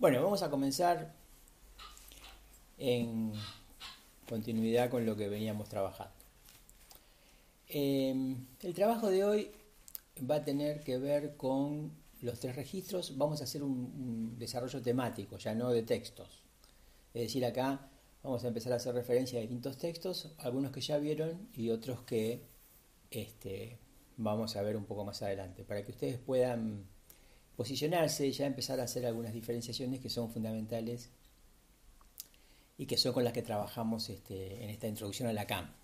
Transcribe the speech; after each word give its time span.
Bueno, 0.00 0.22
vamos 0.22 0.44
a 0.44 0.48
comenzar 0.48 1.12
en 2.78 3.32
continuidad 4.28 4.90
con 4.90 5.04
lo 5.04 5.16
que 5.16 5.28
veníamos 5.28 5.68
trabajando. 5.68 6.14
Em, 7.66 8.46
el 8.62 8.74
trabajo 8.74 9.10
de 9.10 9.24
hoy 9.24 9.50
va 10.18 10.36
a 10.36 10.44
tener 10.44 10.84
que 10.84 10.98
ver 10.98 11.36
con 11.36 11.90
los 12.20 12.38
tres 12.38 12.54
registros. 12.54 13.18
Vamos 13.18 13.40
a 13.40 13.44
hacer 13.44 13.64
un, 13.64 14.38
desarrollo 14.38 14.80
temático, 14.80 15.36
ya 15.36 15.52
no 15.56 15.70
de 15.70 15.82
textos. 15.82 16.44
Es 17.12 17.22
decir, 17.22 17.44
acá 17.44 17.90
vamos 18.22 18.44
a 18.44 18.48
empezar 18.48 18.72
a 18.74 18.76
hacer 18.76 18.94
referencia 18.94 19.40
a 19.40 19.42
distintos 19.42 19.78
textos, 19.78 20.32
algunos 20.38 20.70
que 20.70 20.80
ya 20.80 20.98
vieron 20.98 21.48
y 21.56 21.70
otros 21.70 22.02
que 22.02 22.44
este, 23.10 23.80
vamos 24.16 24.54
a 24.54 24.62
ver 24.62 24.76
un 24.76 24.84
poco 24.84 25.04
más 25.04 25.22
adelante, 25.22 25.64
para 25.64 25.82
que 25.82 25.90
ustedes 25.90 26.18
puedan 26.18 26.86
posicionarse 27.58 28.24
y 28.24 28.30
ya 28.30 28.46
empezar 28.46 28.78
a 28.78 28.84
hacer 28.84 29.04
algunas 29.04 29.34
diferenciaciones 29.34 29.98
que 29.98 30.08
son 30.08 30.30
fundamentales 30.30 31.10
y 32.76 32.86
que 32.86 32.96
son 32.96 33.12
con 33.12 33.24
las 33.24 33.32
que 33.32 33.42
trabajamos 33.42 34.08
este, 34.10 34.62
en 34.62 34.70
esta 34.70 34.86
introducción 34.86 35.28
a 35.28 35.32
Lacan. 35.32 35.74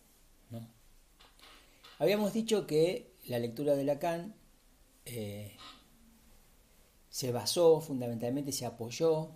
Habíamos 1.99 2.33
dicho 2.33 2.65
que 2.69 3.17
la 3.25 3.41
lectura 3.41 3.75
de 3.75 3.83
Lacan 3.83 4.37
eh, 5.05 5.57
se 7.11 7.33
basó 7.33 7.81
fundamentalmente, 7.81 8.53
se 8.53 8.67
apoyó 8.67 9.31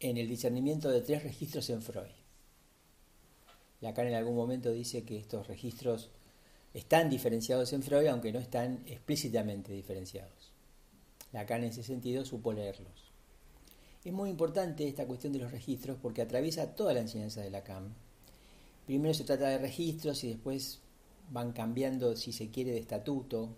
en 0.00 0.16
el 0.16 0.28
discernimiento 0.28 0.90
de 0.90 1.00
tres 1.00 1.22
registros 1.22 1.70
en 1.70 1.80
Freud. 1.80 2.10
Lacan 3.80 4.08
en 4.08 4.14
algún 4.14 4.34
momento 4.34 4.72
dice 4.72 5.04
que 5.04 5.16
estos 5.16 5.46
registros 5.46 6.10
están 6.72 7.08
diferenciados 7.08 7.72
en 7.72 7.84
Freud, 7.84 8.08
aunque 8.08 8.32
no 8.32 8.40
están 8.40 8.82
explícitamente 8.88 9.72
diferenciados. 9.72 10.53
Lacan 11.34 11.64
en 11.64 11.70
ese 11.70 11.82
sentido 11.82 12.24
supo 12.24 12.52
leerlos. 12.52 13.12
Es 14.04 14.12
muy 14.12 14.30
importante 14.30 14.86
esta 14.86 15.04
cuestión 15.04 15.32
de 15.32 15.40
los 15.40 15.50
registros 15.50 15.98
porque 16.00 16.22
atraviesa 16.22 16.76
toda 16.76 16.94
la 16.94 17.00
enseñanza 17.00 17.40
de 17.40 17.50
Lacan. 17.50 17.92
Primero 18.86 19.12
se 19.14 19.24
trata 19.24 19.48
de 19.48 19.58
registros 19.58 20.22
y 20.22 20.28
después 20.28 20.80
van 21.30 21.52
cambiando, 21.52 22.14
si 22.14 22.32
se 22.32 22.50
quiere, 22.50 22.70
de 22.70 22.78
estatuto. 22.78 23.48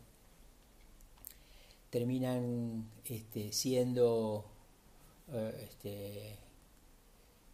Terminan 1.91 2.89
este, 3.05 3.53
siendo 3.53 4.47
eh, 5.33 5.69
este, 5.69 6.39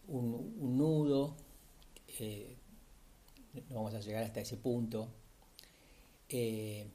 un, 0.07 0.77
nudo. 0.79 1.35
Eh, 2.21 2.57
no 3.71 3.75
vamos 3.75 3.95
a 3.95 4.01
llegar 4.01 4.23
hasta 4.23 4.41
ese 4.41 4.57
punto. 4.57 5.09
Eh, 6.29 6.87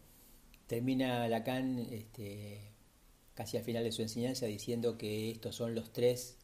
termina 0.65 1.27
Lacan 1.27 1.79
este, 1.91 2.76
casi 3.37 3.55
al 3.55 3.63
final 3.63 3.83
de 3.83 3.91
su 3.91 4.01
enseñanza 4.01 4.47
diciendo 4.47 4.97
que 4.97 5.29
estos 5.29 5.55
son 5.55 5.75
los 5.75 5.93
tres 5.93 6.37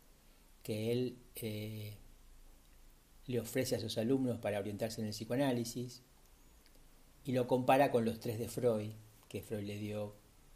que 0.61 0.91
él 0.91 1.17
eh, 1.37 1.97
le 3.25 3.39
ofrece 3.39 3.75
a 3.75 3.79
sus 3.79 3.97
alumnos 3.97 4.37
para 4.37 4.59
orientarse 4.59 5.01
en 5.01 5.07
el 5.07 5.13
psicoanálisis 5.13 6.03
y 7.25 7.31
lo 7.31 7.47
compara 7.47 7.89
con 7.89 8.05
los 8.05 8.19
tres 8.19 8.37
de 8.37 8.47
Freud 8.47 8.91
que 9.27 9.41
Freud 9.41 9.63
le 9.63 9.79
dio 9.79 10.13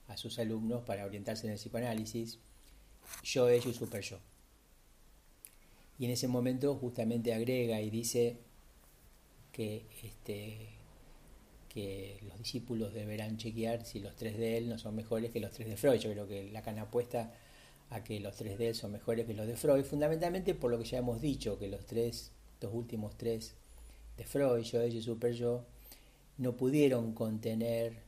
a 0.08 0.16
sus 0.16 0.38
alumnos 0.38 0.84
para 0.84 1.08
orientarse 1.08 1.48
en 1.48 1.54
el 1.54 1.58
psicoanálisis, 1.58 2.38
yo, 3.24 3.50
ello 3.50 3.72
y 3.72 3.74
super 3.74 4.04
yo. 4.04 4.20
Y 5.98 6.06
en 6.06 6.12
ese 6.12 6.28
momento 6.28 6.76
justamente 6.76 7.34
agrega 7.34 7.82
y 7.82 7.90
dice 7.90 8.38
que 9.52 9.88
este, 10.04 10.77
que 11.78 12.18
los 12.28 12.40
discípulos 12.40 12.92
deberán 12.92 13.38
chequear 13.38 13.86
si 13.86 14.00
los 14.00 14.16
tres 14.16 14.36
de 14.40 14.58
él 14.58 14.68
no 14.68 14.80
son 14.80 14.96
mejores 14.96 15.30
que 15.30 15.40
los 15.40 15.52
tres 15.52 15.70
de 15.70 15.78
Freud. 15.78 16.00
Yo 16.00 16.12
creo 16.12 16.28
que 16.28 16.50
Lacan 16.52 16.80
apuesta 16.80 17.32
a 17.92 18.04
que 18.04 18.20
los 18.20 18.36
tres 18.36 18.58
de 18.58 18.70
él 18.70 18.74
son 18.74 18.94
mejores 18.94 19.28
que 19.28 19.36
los 19.36 19.46
de 19.46 19.56
Freud, 19.56 19.84
fundamentalmente 19.84 20.56
por 20.56 20.72
lo 20.72 20.80
que 20.80 20.86
ya 20.86 20.98
hemos 20.98 21.22
dicho, 21.22 21.60
que 21.60 21.68
los 21.68 21.86
tres, 21.86 22.32
los 22.62 22.74
últimos 22.74 23.16
tres 23.16 23.54
de 24.18 24.26
Freud, 24.26 24.64
yo, 24.64 24.82
ellos 24.82 25.04
y 25.04 25.06
super 25.06 25.34
yo, 25.34 25.66
no 26.40 26.58
pudieron 26.58 27.14
contener 27.14 28.02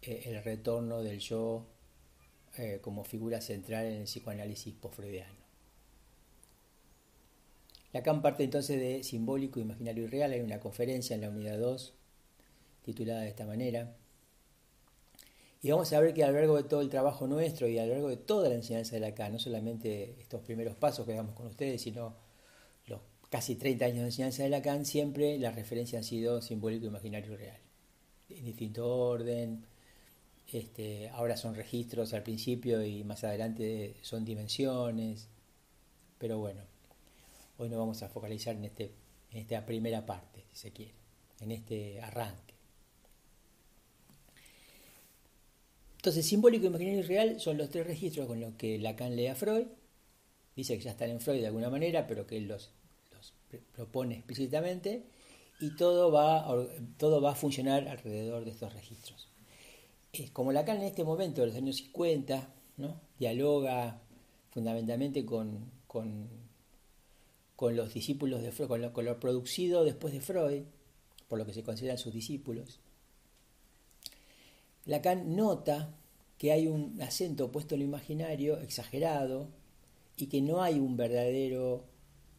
eh, 0.00 0.22
el 0.24 0.42
retorno 0.42 1.02
del 1.02 1.18
yo 1.18 1.66
eh, 2.56 2.78
como 2.80 3.04
figura 3.04 3.42
central 3.42 3.84
en 3.84 3.92
el 3.92 4.04
psicoanálisis 4.04 4.72
postfreudiano. 4.72 5.42
Lacan 7.92 8.22
parte 8.22 8.42
entonces 8.44 8.80
de 8.80 9.02
simbólico, 9.04 9.60
imaginario 9.60 10.04
y 10.04 10.06
real. 10.06 10.32
Hay 10.32 10.40
una 10.40 10.60
conferencia 10.60 11.14
en 11.14 11.20
la 11.20 11.28
unidad 11.28 11.58
2 11.58 11.92
titulada 12.82 13.20
de 13.22 13.28
esta 13.28 13.46
manera. 13.46 13.96
Y 15.62 15.70
vamos 15.70 15.92
a 15.92 16.00
ver 16.00 16.12
que 16.12 16.24
a 16.24 16.28
lo 16.28 16.34
largo 16.34 16.56
de 16.56 16.64
todo 16.64 16.80
el 16.80 16.88
trabajo 16.88 17.28
nuestro 17.28 17.68
y 17.68 17.78
a 17.78 17.86
lo 17.86 17.92
largo 17.92 18.08
de 18.08 18.16
toda 18.16 18.48
la 18.48 18.56
enseñanza 18.56 18.96
de 18.96 19.00
Lacan, 19.00 19.32
no 19.32 19.38
solamente 19.38 20.16
estos 20.20 20.42
primeros 20.42 20.74
pasos 20.74 21.06
que 21.06 21.14
damos 21.14 21.36
con 21.36 21.46
ustedes, 21.46 21.80
sino 21.80 22.16
los 22.86 23.00
casi 23.30 23.54
30 23.54 23.84
años 23.84 23.98
de 23.98 24.06
enseñanza 24.06 24.42
de 24.42 24.48
Lacan, 24.48 24.84
siempre 24.84 25.38
la 25.38 25.52
referencia 25.52 26.00
ha 26.00 26.02
sido 26.02 26.42
simbólico, 26.42 26.86
imaginario 26.86 27.32
y 27.34 27.36
real. 27.36 27.58
En 28.28 28.44
distinto 28.44 28.88
orden, 28.88 29.64
este, 30.52 31.08
ahora 31.10 31.36
son 31.36 31.54
registros 31.54 32.12
al 32.12 32.24
principio 32.24 32.84
y 32.84 33.04
más 33.04 33.22
adelante 33.22 33.94
son 34.02 34.24
dimensiones, 34.24 35.28
pero 36.18 36.38
bueno, 36.38 36.62
hoy 37.58 37.68
nos 37.68 37.78
vamos 37.78 38.02
a 38.02 38.08
focalizar 38.08 38.56
en, 38.56 38.64
este, 38.64 38.92
en 39.30 39.38
esta 39.38 39.64
primera 39.64 40.04
parte, 40.04 40.44
si 40.52 40.58
se 40.58 40.72
quiere, 40.72 40.94
en 41.40 41.52
este 41.52 42.00
arranque. 42.02 42.51
Entonces, 46.02 46.26
simbólico, 46.26 46.66
imaginario 46.66 46.98
y 46.98 47.02
real 47.02 47.38
son 47.38 47.58
los 47.58 47.70
tres 47.70 47.86
registros 47.86 48.26
con 48.26 48.40
los 48.40 48.54
que 48.54 48.76
Lacan 48.76 49.14
lee 49.14 49.28
a 49.28 49.36
Freud. 49.36 49.68
Dice 50.56 50.76
que 50.76 50.82
ya 50.82 50.90
están 50.90 51.10
en 51.10 51.20
Freud 51.20 51.38
de 51.38 51.46
alguna 51.46 51.70
manera, 51.70 52.08
pero 52.08 52.26
que 52.26 52.38
él 52.38 52.48
los, 52.48 52.72
propone 53.72 54.16
explícitamente. 54.16 55.04
Y 55.60 55.76
todo 55.76 56.10
va, 56.10 56.44
todo 56.98 57.22
va 57.22 57.30
a 57.30 57.34
funcionar 57.36 57.86
alrededor 57.86 58.44
de 58.44 58.50
estos 58.50 58.74
registros. 58.74 59.28
como 60.32 60.50
Lacan 60.50 60.78
en 60.78 60.86
este 60.86 61.04
momento, 61.04 61.42
de 61.42 61.46
los 61.46 61.56
años 61.56 61.76
50, 61.76 62.52
¿no? 62.78 63.00
dialoga 63.20 64.02
fundamentalmente 64.50 65.24
con, 65.24 65.70
con, 65.86 66.28
los 67.76 67.94
discípulos 67.94 68.42
de 68.42 68.50
Freud, 68.50 68.66
con 68.66 68.82
lo, 68.82 68.92
con 68.92 69.04
lo 69.04 69.20
producido 69.20 69.84
después 69.84 70.12
de 70.12 70.20
Freud, 70.20 70.64
por 71.28 71.38
lo 71.38 71.46
que 71.46 71.54
se 71.54 71.62
consideran 71.62 71.96
sus 71.96 72.12
discípulos, 72.12 72.80
Lacan 74.84 75.36
nota 75.36 75.94
que 76.38 76.52
hay 76.52 76.66
un 76.66 77.00
acento 77.00 77.52
puesto 77.52 77.74
en 77.74 77.80
lo 77.80 77.86
imaginario 77.86 78.58
exagerado 78.58 79.48
y 80.16 80.26
que 80.26 80.40
no 80.40 80.62
hay 80.62 80.78
un 80.78 80.96
verdadero 80.96 81.84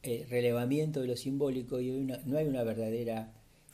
eh, 0.03 0.25
relevamiento 0.29 1.01
de 1.01 1.07
lo 1.07 1.15
simbólico 1.15 1.79
y 1.79 1.91
no 1.91 2.37
hay 2.37 2.45
una 2.45 2.63
verdadera 2.63 3.33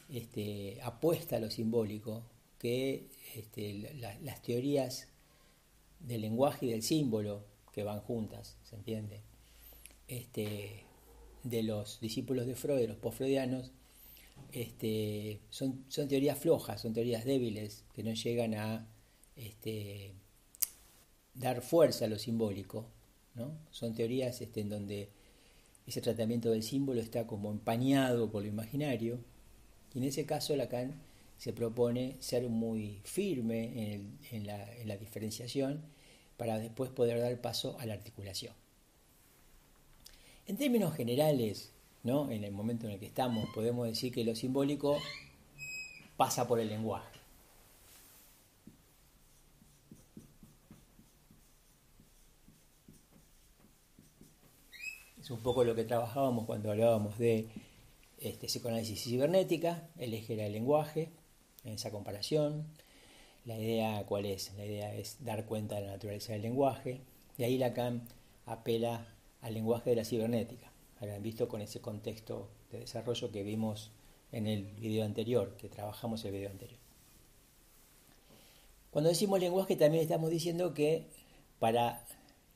este, 0.10 0.80
apuesta 0.84 1.38
a 1.38 1.40
lo 1.40 1.50
simbólico, 1.50 2.24
que 2.58 3.08
este, 3.36 3.92
las 4.22 4.42
teorías 4.42 5.08
del 6.00 6.22
lenguaje 6.22 6.66
y 6.66 6.70
del 6.70 6.84
símbolo 6.84 7.44
que 7.74 7.84
van 7.84 8.02
juntas, 8.02 8.58
¿se 8.64 8.76
entiende? 8.76 9.22
Este, 10.08 10.84
de 11.44 11.64
los 11.64 12.00
discípulos 12.00 12.46
de 12.48 12.56
Freud, 12.56 12.80
de 12.80 12.88
los 12.88 12.98
postfreudianos, 12.98 13.72
este, 14.52 15.40
son, 15.50 15.86
teorías 16.08 16.38
flojas, 16.38 16.82
son 16.82 16.94
teorías 16.94 17.26
débiles, 17.26 17.84
que 17.94 18.04
no 18.04 18.14
llegan 18.14 18.54
a 18.56 18.88
este, 19.36 20.14
dar 21.34 21.62
fuerza 21.62 22.06
a 22.06 22.08
lo 22.08 22.20
simbólico. 22.20 22.88
Son 23.72 23.94
teorías 23.94 24.42
este, 24.42 24.60
en 24.60 24.70
donde 24.70 25.10
ese 25.88 26.02
tratamiento 26.02 26.52
del 26.52 26.62
símbolo 26.62 27.00
está 27.00 27.26
como 27.26 27.52
empañado 27.52 28.30
por 28.30 28.42
lo 28.44 28.50
imaginario. 28.50 29.20
Y 29.94 30.00
en 30.00 30.04
ese 30.04 30.26
caso 30.26 30.56
Lacan 30.58 31.02
se 31.38 31.54
propone 31.54 32.18
ser 32.20 32.50
muy 32.50 33.00
firme 33.06 33.94
en 34.32 34.46
la 34.46 34.98
diferenciación 34.98 35.86
para 36.36 36.58
después 36.58 36.90
poder 36.90 37.20
dar 37.20 37.40
paso 37.42 37.78
a 37.80 37.86
la 37.86 37.94
articulación. 37.94 38.54
En 40.48 40.58
términos 40.58 40.96
generales, 40.96 41.74
en 42.04 42.44
el 42.44 42.52
momento 42.52 42.88
en 42.88 42.94
el 42.94 43.00
que 43.00 43.08
estamos, 43.08 43.50
podemos 43.54 43.88
decir 43.88 44.14
que 44.14 44.24
lo 44.24 44.34
simbólico 44.34 44.98
pasa 46.18 46.48
por 46.48 46.60
el 46.60 46.70
lenguaje. 46.70 47.20
Es 55.20 55.30
un 55.30 55.42
poco 55.42 55.64
lo 55.64 55.76
que 55.76 55.84
trabajábamos 55.84 56.46
cuando 56.46 56.72
hablábamos 56.72 57.18
de 57.20 57.50
este, 58.20 58.48
psicoanálisis 58.48 59.04
cibernética, 59.04 59.88
el 59.98 60.14
eje 60.14 60.34
era 60.34 60.46
el 60.46 60.54
lenguaje, 60.54 61.12
en 61.66 61.74
esa 61.74 61.92
comparación. 61.92 62.66
La 63.46 63.58
idea, 63.58 64.06
¿cuál 64.08 64.26
es? 64.26 64.54
La 64.58 64.66
idea 64.66 64.94
es 64.96 65.24
dar 65.24 65.46
cuenta 65.46 65.76
de 65.76 65.82
la 65.82 65.92
naturaleza 65.92 66.34
del 66.34 66.42
lenguaje. 66.44 67.02
Y 67.38 67.44
ahí 67.44 67.58
Lacan 67.58 68.08
apela 68.46 69.08
al 69.42 69.54
lenguaje 69.54 69.92
de 69.92 69.96
la 69.98 70.06
cibernética 70.06 70.69
habrán 71.00 71.24
visto 71.24 71.48
con 71.48 71.62
ese 71.62 71.82
contexto 71.82 72.50
de 72.72 72.80
desarrollo 72.80 73.32
que 73.32 73.44
vimos 73.44 73.92
en 74.32 74.48
el 74.48 74.64
video 74.64 75.06
anterior, 75.06 75.56
que 75.58 75.70
trabajamos 75.70 76.24
el 76.26 76.32
video 76.32 76.50
anterior. 76.50 76.80
Cuando 78.92 79.10
decimos 79.10 79.40
lenguaje 79.40 79.76
también 79.76 80.04
estamos 80.04 80.30
diciendo 80.30 80.74
que 80.74 81.08
para 81.60 82.04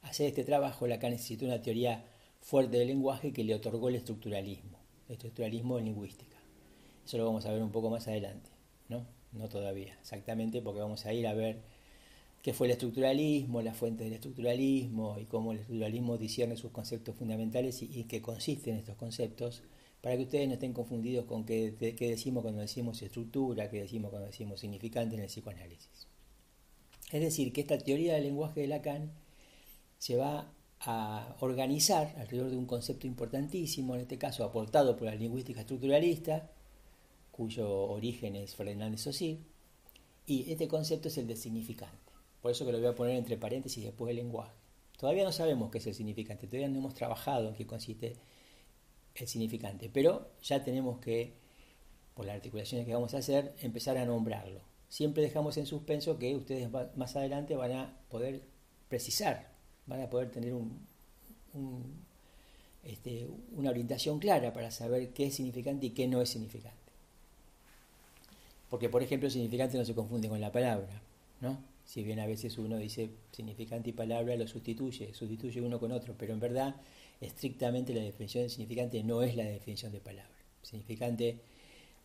hacer 0.01 0.28
este 0.28 0.44
trabajo, 0.44 0.88
Lacan 0.88 1.12
necesitó 1.12 1.45
una 1.45 1.62
teoría 1.62 2.06
fuerte 2.42 2.78
del 2.78 2.88
lenguaje 2.90 3.31
que 3.31 3.44
le 3.44 3.56
otorgó 3.56 3.90
el 3.90 3.95
estructuralismo, 3.95 4.78
el 5.07 5.13
estructuralismo 5.13 5.78
en 5.80 5.86
lingüística. 5.86 6.38
Eso 7.06 7.18
lo 7.18 7.25
vamos 7.25 7.46
a 7.46 7.51
ver 7.51 7.62
un 7.62 7.72
poco 7.72 7.89
más 7.89 8.07
adelante, 8.07 8.50
¿no? 8.89 9.06
No 9.31 9.50
todavía, 9.50 9.98
exactamente, 10.00 10.62
porque 10.62 10.81
vamos 10.81 11.06
a 11.06 11.13
ir 11.13 11.28
a 11.28 11.34
ver 11.34 11.62
qué 12.44 12.54
fue 12.54 12.68
el 12.68 12.74
estructuralismo, 12.74 13.62
las 13.63 13.75
fuentes 13.75 14.06
del 14.06 14.13
estructuralismo 14.13 15.18
y 15.18 15.25
cómo 15.25 15.54
el 15.54 15.60
estructuralismo 15.60 16.18
discierne 16.18 16.57
sus 16.57 16.72
conceptos 16.72 17.16
fundamentales 17.16 17.81
y, 17.81 17.90
y 17.92 18.04
qué 18.04 18.22
consisten 18.22 18.75
estos 18.75 18.95
conceptos, 18.98 19.63
para 20.01 20.18
que 20.18 20.24
ustedes 20.24 20.50
no 20.50 20.56
estén 20.56 20.74
confundidos 20.74 21.24
con 21.24 21.45
qué, 21.45 21.74
qué 21.98 22.10
decimos 22.10 22.44
cuando 22.44 22.60
decimos 22.60 23.01
estructura, 23.01 23.69
qué 23.69 23.80
decimos 23.80 24.12
cuando 24.12 24.28
decimos 24.28 24.60
significante 24.60 25.16
en 25.16 25.22
el 25.22 25.28
psicoanálisis. 25.28 26.07
Es 27.13 27.22
decir, 27.22 27.54
que 27.54 27.62
esta 27.62 27.78
teoría 27.78 28.16
del 28.16 28.24
lenguaje 28.24 28.60
de 28.60 28.68
Lacan 28.68 29.13
se 29.98 30.18
va 30.18 30.51
a 30.81 31.38
organizar 31.39 32.13
alrededor 32.18 32.50
de 32.50 32.57
un 32.57 32.66
concepto 32.66 33.07
importantísimo, 33.07 33.96
en 33.96 34.01
este 34.01 34.18
caso 34.18 34.44
aportado 34.44 34.98
por 34.98 35.07
la 35.07 35.16
lingüística 35.16 35.62
estructuralista, 35.62 36.51
cuyo 37.31 37.72
origen 37.72 38.36
es 38.36 38.54
Fernández 38.54 39.00
Saussure, 39.00 39.38
y 40.25 40.51
este 40.51 40.68
concepto 40.68 41.07
es 41.07 41.18
el 41.18 41.28
de 41.28 41.38
significante. 41.38 42.02
Por 42.44 42.51
eso 42.51 42.66
que 42.66 42.74
lo 42.74 42.78
voy 42.78 42.88
a 42.88 42.94
poner 42.94 43.16
entre 43.16 43.38
paréntesis 43.38 43.81
después 43.86 44.10
del 44.10 44.18
lenguaje. 44.18 44.51
Todavía 45.00 45.24
no 45.24 45.31
sabemos 45.31 45.72
qué 45.72 45.78
es 45.78 45.88
el 45.88 45.95
significante, 45.95 46.45
todavía 46.45 46.68
no 46.68 46.80
hemos 46.80 46.94
trabajado 46.94 47.48
en 47.48 47.56
qué 47.56 47.66
consiste 47.66 48.18
el 49.16 49.28
significante, 49.30 49.90
pero 49.92 50.28
ya 50.44 50.62
tenemos 50.62 51.00
que, 51.00 51.36
por 52.13 52.25
las 52.25 52.36
articulaciones 52.36 52.86
que 52.86 52.94
vamos 52.94 53.13
a 53.13 53.19
hacer, 53.19 53.56
empezar 53.62 53.98
a 53.98 54.06
nombrarlo. 54.06 54.60
Siempre 54.90 55.24
dejamos 55.24 55.56
en 55.56 55.66
suspenso 55.66 56.19
que 56.19 56.36
ustedes 56.36 56.69
más 56.98 57.16
adelante 57.16 57.56
van 57.56 57.72
a 57.72 57.98
poder 58.10 58.42
precisar, 58.89 59.50
van 59.86 60.01
a 60.01 60.10
poder 60.10 60.30
tener 60.30 60.54
este, 62.84 63.30
una 63.56 63.69
orientación 63.69 64.19
clara 64.19 64.51
para 64.51 64.69
saber 64.69 65.13
qué 65.13 65.28
es 65.28 65.36
significante 65.36 65.86
y 65.86 65.89
qué 65.92 66.10
no 66.10 66.22
es 66.22 66.31
significante. 66.31 66.92
Porque, 68.69 68.89
por 68.89 69.01
ejemplo, 69.01 69.30
significante 69.30 69.78
no 69.78 69.86
se 69.86 69.96
confunde 69.96 70.28
con 70.28 70.42
la 70.42 70.51
palabra, 70.51 71.01
¿no? 71.39 71.72
Si 71.85 72.03
bien 72.03 72.19
a 72.19 72.27
veces 72.27 72.57
uno 72.57 72.77
dice 72.77 73.09
significante 73.31 73.89
y 73.89 73.94
palabra, 73.94 74.35
lo 74.35 74.47
sustituye, 74.47 75.13
sustituye 75.13 75.62
uno 75.62 75.80
con 75.80 75.91
otro, 75.91 76.15
pero 76.18 76.33
en 76.33 76.39
verdad, 76.39 76.75
estrictamente 77.21 77.94
la 77.94 78.01
definición 78.01 78.44
de 78.44 78.50
significante 78.50 79.03
no 79.03 79.21
es 79.21 79.35
la 79.35 79.44
definición 79.44 79.91
de 79.91 80.00
palabra. 80.00 80.31
Significante, 80.62 81.39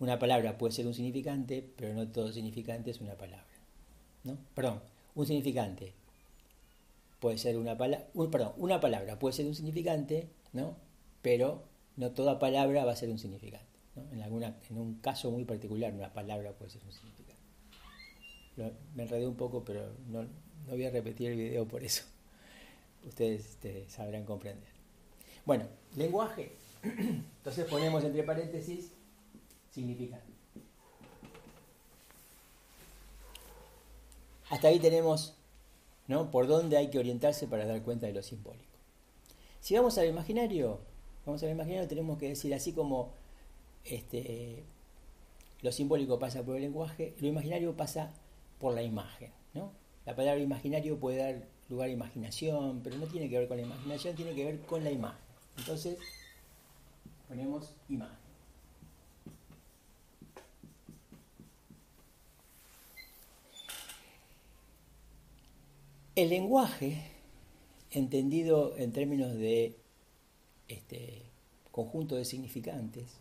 una 0.00 0.18
palabra 0.18 0.58
puede 0.58 0.72
ser 0.72 0.86
un 0.86 0.94
significante, 0.94 1.64
pero 1.76 1.94
no 1.94 2.08
todo 2.08 2.32
significante 2.32 2.90
es 2.90 3.00
una 3.00 3.14
palabra. 3.14 3.46
¿no? 4.24 4.36
Perdón, 4.54 4.80
un 5.14 5.26
significante 5.26 5.92
puede 7.20 7.38
ser 7.38 7.56
una 7.56 7.76
palabra, 7.76 8.06
perdón, 8.30 8.52
una 8.56 8.80
palabra 8.80 9.18
puede 9.18 9.32
ser 9.32 9.46
un 9.46 9.54
significante, 9.54 10.28
¿no? 10.52 10.76
Pero 11.22 11.64
no 11.96 12.12
toda 12.12 12.38
palabra 12.38 12.84
va 12.84 12.92
a 12.92 12.96
ser 12.96 13.10
un 13.10 13.18
significante. 13.18 13.66
En, 14.12 14.22
alguna, 14.22 14.56
en 14.70 14.78
un 14.78 14.94
caso 15.00 15.30
muy 15.30 15.44
particular, 15.44 15.92
una 15.92 16.12
palabra 16.12 16.52
puede 16.52 16.70
ser 16.70 16.82
un 16.84 16.92
me 18.94 19.02
enredé 19.04 19.26
un 19.26 19.36
poco, 19.36 19.64
pero 19.64 19.92
no, 20.08 20.26
voy 20.68 20.84
a 20.84 20.90
repetir 20.90 21.30
el 21.30 21.36
video 21.36 21.66
por 21.66 21.82
eso. 21.82 22.04
Ustedes 23.06 23.46
este, 23.50 23.88
sabrán 23.88 24.24
comprender. 24.24 24.68
Bueno, 25.44 25.64
lenguaje. 25.96 26.52
Entonces 26.82 27.64
ponemos 27.66 28.04
entre 28.04 28.22
paréntesis 28.22 28.92
significante. 29.70 30.26
Hasta 34.50 34.68
ahí 34.68 34.78
tenemos 34.78 35.34
¿no? 36.06 36.30
por 36.30 36.46
dónde 36.46 36.76
hay 36.76 36.88
que 36.88 36.98
orientarse 36.98 37.46
para 37.46 37.66
dar 37.66 37.82
cuenta 37.82 38.06
de 38.06 38.12
lo 38.12 38.22
simbólico. 38.22 38.64
Si 39.60 39.74
vamos 39.74 39.98
al 39.98 40.06
imaginario, 40.06 40.80
vamos 41.26 41.42
al 41.42 41.50
imaginario, 41.50 41.86
tenemos 41.86 42.18
que 42.18 42.28
decir 42.28 42.54
así 42.54 42.72
como 42.72 43.12
este, 43.84 44.64
lo 45.60 45.72
simbólico 45.72 46.18
pasa 46.18 46.42
por 46.42 46.56
el 46.56 46.62
lenguaje, 46.62 47.14
lo 47.20 47.28
imaginario 47.28 47.76
pasa 47.76 48.12
por 48.58 48.74
la 48.74 48.82
imagen. 48.82 49.32
¿no? 49.54 49.72
La 50.04 50.14
palabra 50.16 50.40
imaginario 50.40 50.98
puede 50.98 51.18
dar 51.18 51.48
lugar 51.68 51.88
a 51.88 51.92
imaginación, 51.92 52.80
pero 52.82 52.96
no 52.96 53.06
tiene 53.06 53.28
que 53.28 53.38
ver 53.38 53.48
con 53.48 53.58
la 53.58 53.62
imaginación, 53.62 54.16
tiene 54.16 54.34
que 54.34 54.44
ver 54.44 54.60
con 54.60 54.84
la 54.84 54.90
imagen. 54.90 55.20
Entonces, 55.58 55.98
ponemos 57.28 57.74
imagen. 57.88 58.16
El 66.14 66.30
lenguaje, 66.30 67.12
entendido 67.92 68.76
en 68.76 68.92
términos 68.92 69.34
de 69.34 69.76
este, 70.66 71.22
conjunto 71.70 72.16
de 72.16 72.24
significantes, 72.24 73.20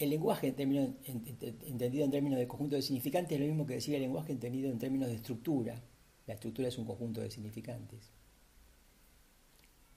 el 0.00 0.08
lenguaje 0.08 0.46
entendido 0.48 2.04
en 2.04 2.10
términos 2.10 2.38
de 2.38 2.48
conjunto 2.48 2.74
de 2.74 2.80
significantes 2.80 3.32
es 3.32 3.40
lo 3.40 3.46
mismo 3.46 3.66
que 3.66 3.74
decir 3.74 3.94
el 3.94 4.00
lenguaje 4.00 4.32
entendido 4.32 4.70
en 4.70 4.78
términos 4.78 5.08
de 5.10 5.16
estructura. 5.16 5.78
La 6.26 6.34
estructura 6.34 6.68
es 6.68 6.78
un 6.78 6.86
conjunto 6.86 7.20
de 7.20 7.30
significantes. 7.30 8.10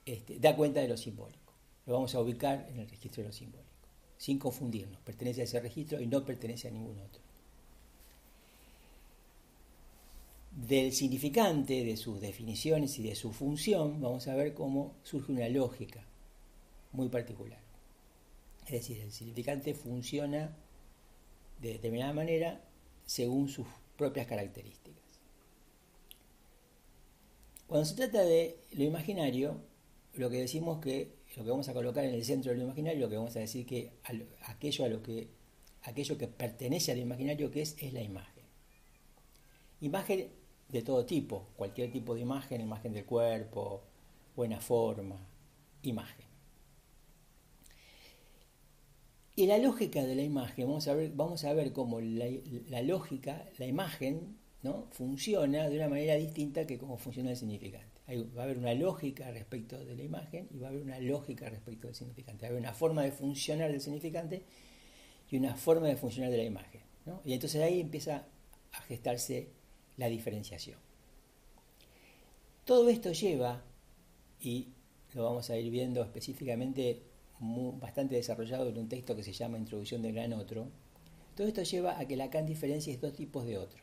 Este, 0.05 0.39
da 0.39 0.57
cuenta 0.57 0.81
de 0.81 0.89
lo 0.89 0.97
simbólico. 0.97 1.53
Lo 1.85 1.93
vamos 1.93 2.13
a 2.15 2.19
ubicar 2.19 2.67
en 2.69 2.81
el 2.81 2.89
registro 2.89 3.23
de 3.23 3.29
lo 3.29 3.33
simbólico, 3.33 3.69
sin 4.17 4.37
confundirnos. 4.39 4.99
Pertenece 5.03 5.39
a 5.39 5.43
ese 5.45 5.61
registro 5.61 6.01
y 6.01 6.07
no 6.07 6.25
pertenece 6.25 6.67
a 6.67 6.71
ningún 6.71 6.99
otro. 6.99 7.21
Del 10.67 10.91
significante, 10.91 11.85
de 11.85 11.95
sus 11.95 12.19
definiciones 12.19 12.99
y 12.99 13.03
de 13.03 13.15
su 13.15 13.31
función, 13.31 14.01
vamos 14.01 14.27
a 14.27 14.35
ver 14.35 14.53
cómo 14.53 14.95
surge 15.03 15.31
una 15.31 15.47
lógica 15.47 16.05
muy 16.91 17.07
particular. 17.07 17.62
Es 18.65 18.71
decir, 18.71 18.99
el 19.01 19.11
significante 19.11 19.73
funciona 19.73 20.55
de 21.61 21.73
determinada 21.73 22.13
manera 22.13 22.61
según 23.05 23.49
sus 23.49 23.67
propias 23.97 24.27
características. 24.27 25.03
Cuando 27.67 27.85
se 27.85 27.95
trata 27.95 28.23
de 28.23 28.57
lo 28.71 28.83
imaginario, 28.83 29.61
lo 30.13 30.29
que 30.29 30.37
decimos 30.37 30.79
que 30.79 31.23
lo 31.35 31.43
que 31.43 31.49
vamos 31.49 31.67
a 31.69 31.73
colocar 31.73 32.05
en 32.05 32.13
el 32.13 32.23
centro 32.23 32.51
de 32.51 32.57
lo 32.57 32.63
imaginario, 32.65 33.01
lo 33.01 33.09
que 33.09 33.17
vamos 33.17 33.35
a 33.35 33.39
decir 33.39 33.65
que 33.65 33.93
aquello 34.45 34.85
a 34.85 34.87
lo 34.87 35.01
que 35.01 35.29
aquello 35.83 36.17
que 36.17 36.27
pertenece 36.27 36.91
al 36.91 36.99
imaginario 36.99 37.51
que 37.51 37.61
es 37.61 37.75
es 37.79 37.93
la 37.93 38.01
imagen. 38.01 38.43
Imagen 39.81 40.29
de 40.69 40.81
todo 40.81 41.05
tipo, 41.05 41.47
cualquier 41.55 41.91
tipo 41.91 42.15
de 42.15 42.21
imagen, 42.21 42.61
imagen 42.61 42.93
del 42.93 43.05
cuerpo, 43.05 43.83
buena 44.35 44.59
forma, 44.59 45.19
imagen. 45.81 46.32
Y 49.35 49.47
la 49.47 49.57
lógica 49.57 50.03
de 50.03 50.15
la 50.15 50.21
imagen, 50.21 50.67
vamos 50.67 50.87
a 50.87 50.93
ver, 50.93 51.11
vamos 51.11 51.43
a 51.43 51.53
ver 51.53 51.73
cómo 51.73 51.99
la, 51.99 52.81
lógica, 52.83 53.45
la 53.57 53.65
imagen, 53.65 54.37
¿no? 54.61 54.87
funciona 54.91 55.69
de 55.69 55.77
una 55.77 55.89
manera 55.89 56.15
distinta 56.15 56.67
que 56.67 56.77
cómo 56.77 56.97
funciona 56.97 57.31
el 57.31 57.37
significante. 57.37 57.99
va 58.37 58.43
a 58.43 58.45
haber 58.45 58.59
una 58.59 58.75
lógica 58.75 59.31
respecto 59.31 59.83
de 59.83 59.95
la 59.95 60.03
imagen 60.03 60.47
y 60.53 60.59
va 60.59 60.67
a 60.67 60.69
haber 60.69 60.83
una 60.83 60.99
lógica 60.99 61.49
respecto 61.49 61.87
del 61.87 61.95
significante. 61.95 62.43
Va 62.43 62.47
a 62.47 62.49
haber 62.51 62.61
una 62.61 62.73
forma 62.73 63.01
de 63.03 63.11
funcionar 63.11 63.71
del 63.71 63.81
significante 63.81 64.43
y 65.31 65.37
una 65.37 65.55
forma 65.55 65.87
de 65.87 65.95
funcionar 65.95 66.29
de 66.29 66.37
la 66.37 66.43
imagen. 66.43 66.81
Y 67.25 67.33
entonces 67.33 67.61
ahí 67.61 67.81
empieza 67.81 68.27
a 68.71 68.81
gestarse 68.83 69.49
la 69.97 70.09
diferenciación. 70.09 70.77
Todo 72.65 72.87
esto 72.89 73.11
lleva, 73.11 73.63
y 74.39 74.69
lo 75.13 75.23
vamos 75.23 75.49
a 75.49 75.57
ir 75.57 75.69
viendo 75.71 76.03
específicamente 76.03 77.01
bastante 77.79 78.15
desarrollado 78.15 78.69
en 78.69 78.77
un 78.77 78.89
texto 78.89 79.15
que 79.15 79.23
se 79.23 79.33
llama 79.33 79.57
Introducción 79.57 80.01
del 80.01 80.13
Gran 80.13 80.33
Otro, 80.33 80.67
todo 81.35 81.47
esto 81.47 81.63
lleva 81.63 81.99
a 81.99 82.07
que 82.07 82.15
Lacan 82.15 82.45
diferencie 82.45 82.97
dos 82.97 83.13
tipos 83.13 83.45
de 83.45 83.57
otro. 83.57 83.81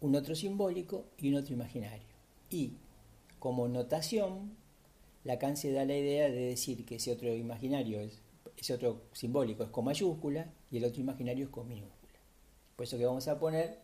Un 0.00 0.14
otro 0.14 0.34
simbólico 0.34 1.06
y 1.18 1.30
un 1.30 1.36
otro 1.36 1.54
imaginario. 1.54 2.06
Y 2.50 2.74
como 3.38 3.66
notación, 3.66 4.56
Lacan 5.24 5.56
se 5.56 5.72
da 5.72 5.84
la 5.84 5.96
idea 5.96 6.30
de 6.30 6.48
decir 6.48 6.84
que 6.84 6.96
ese 6.96 7.12
otro 7.12 7.34
imaginario, 7.34 8.00
es, 8.00 8.20
ese 8.56 8.74
otro 8.74 9.02
simbólico 9.12 9.64
es 9.64 9.70
con 9.70 9.86
mayúscula 9.86 10.52
y 10.70 10.76
el 10.76 10.84
otro 10.84 11.00
imaginario 11.00 11.46
es 11.46 11.50
con 11.50 11.66
minúscula. 11.66 12.12
Por 12.76 12.84
eso 12.84 12.98
que 12.98 13.06
vamos 13.06 13.26
a 13.26 13.38
poner 13.38 13.80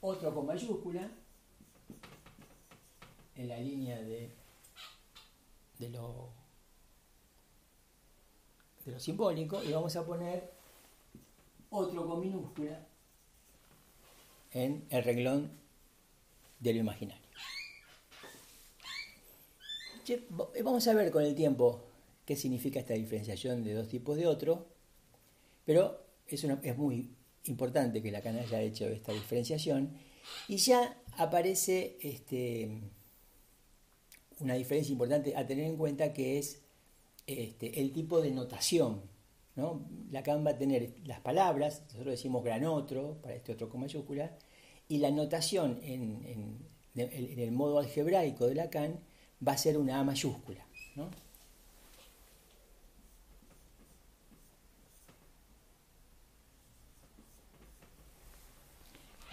otro 0.00 0.34
con 0.34 0.46
mayúscula 0.46 1.10
en 3.34 3.48
la 3.48 3.58
línea 3.58 4.00
de, 4.00 4.30
de 5.78 5.88
lo 5.88 6.41
de 8.84 8.92
lo 8.92 9.00
simbólico 9.00 9.62
y 9.62 9.72
vamos 9.72 9.94
a 9.96 10.04
poner 10.04 10.50
otro 11.70 12.06
con 12.06 12.20
minúscula 12.20 12.86
en 14.52 14.84
el 14.90 15.04
renglón 15.04 15.50
de 16.60 16.72
lo 16.74 16.80
imaginario. 16.80 17.22
Vamos 20.62 20.86
a 20.88 20.94
ver 20.94 21.10
con 21.10 21.24
el 21.24 21.34
tiempo 21.34 21.80
qué 22.26 22.36
significa 22.36 22.80
esta 22.80 22.94
diferenciación 22.94 23.64
de 23.64 23.74
dos 23.74 23.88
tipos 23.88 24.16
de 24.16 24.26
otro, 24.26 24.66
pero 25.64 26.00
es, 26.26 26.44
es 26.44 26.76
muy 26.76 27.10
importante 27.44 28.02
que 28.02 28.10
la 28.10 28.18
Lacan 28.18 28.38
haya 28.38 28.60
hecho 28.60 28.86
esta 28.86 29.12
diferenciación 29.12 29.96
Y 30.48 30.56
ya 30.56 30.96
aparece 31.16 31.96
este, 32.00 32.70
una 34.40 34.54
diferencia 34.54 34.92
importante 34.92 35.36
a 35.36 35.46
tener 35.46 35.66
en 35.66 35.76
cuenta 35.76 36.12
que 36.12 36.38
es 36.38 36.61
este, 37.26 37.80
el 37.80 37.92
tipo 37.92 38.20
de 38.20 38.30
notación. 38.30 39.02
¿no? 39.54 39.86
Lacan 40.10 40.44
va 40.46 40.50
a 40.52 40.58
tener 40.58 40.94
las 41.04 41.20
palabras, 41.20 41.82
nosotros 41.92 42.12
decimos 42.12 42.42
gran 42.44 42.64
otro, 42.64 43.18
para 43.22 43.34
este 43.34 43.52
otro 43.52 43.68
con 43.68 43.80
mayúscula, 43.80 44.32
y 44.88 44.98
la 44.98 45.10
notación 45.10 45.78
en, 45.82 46.58
el 46.94 47.52
modo 47.52 47.78
algebraico 47.78 48.46
de 48.46 48.54
Lacan 48.54 48.98
va 49.46 49.52
a 49.52 49.58
ser 49.58 49.78
una 49.78 49.98
A 49.98 50.04
mayúscula. 50.04 50.64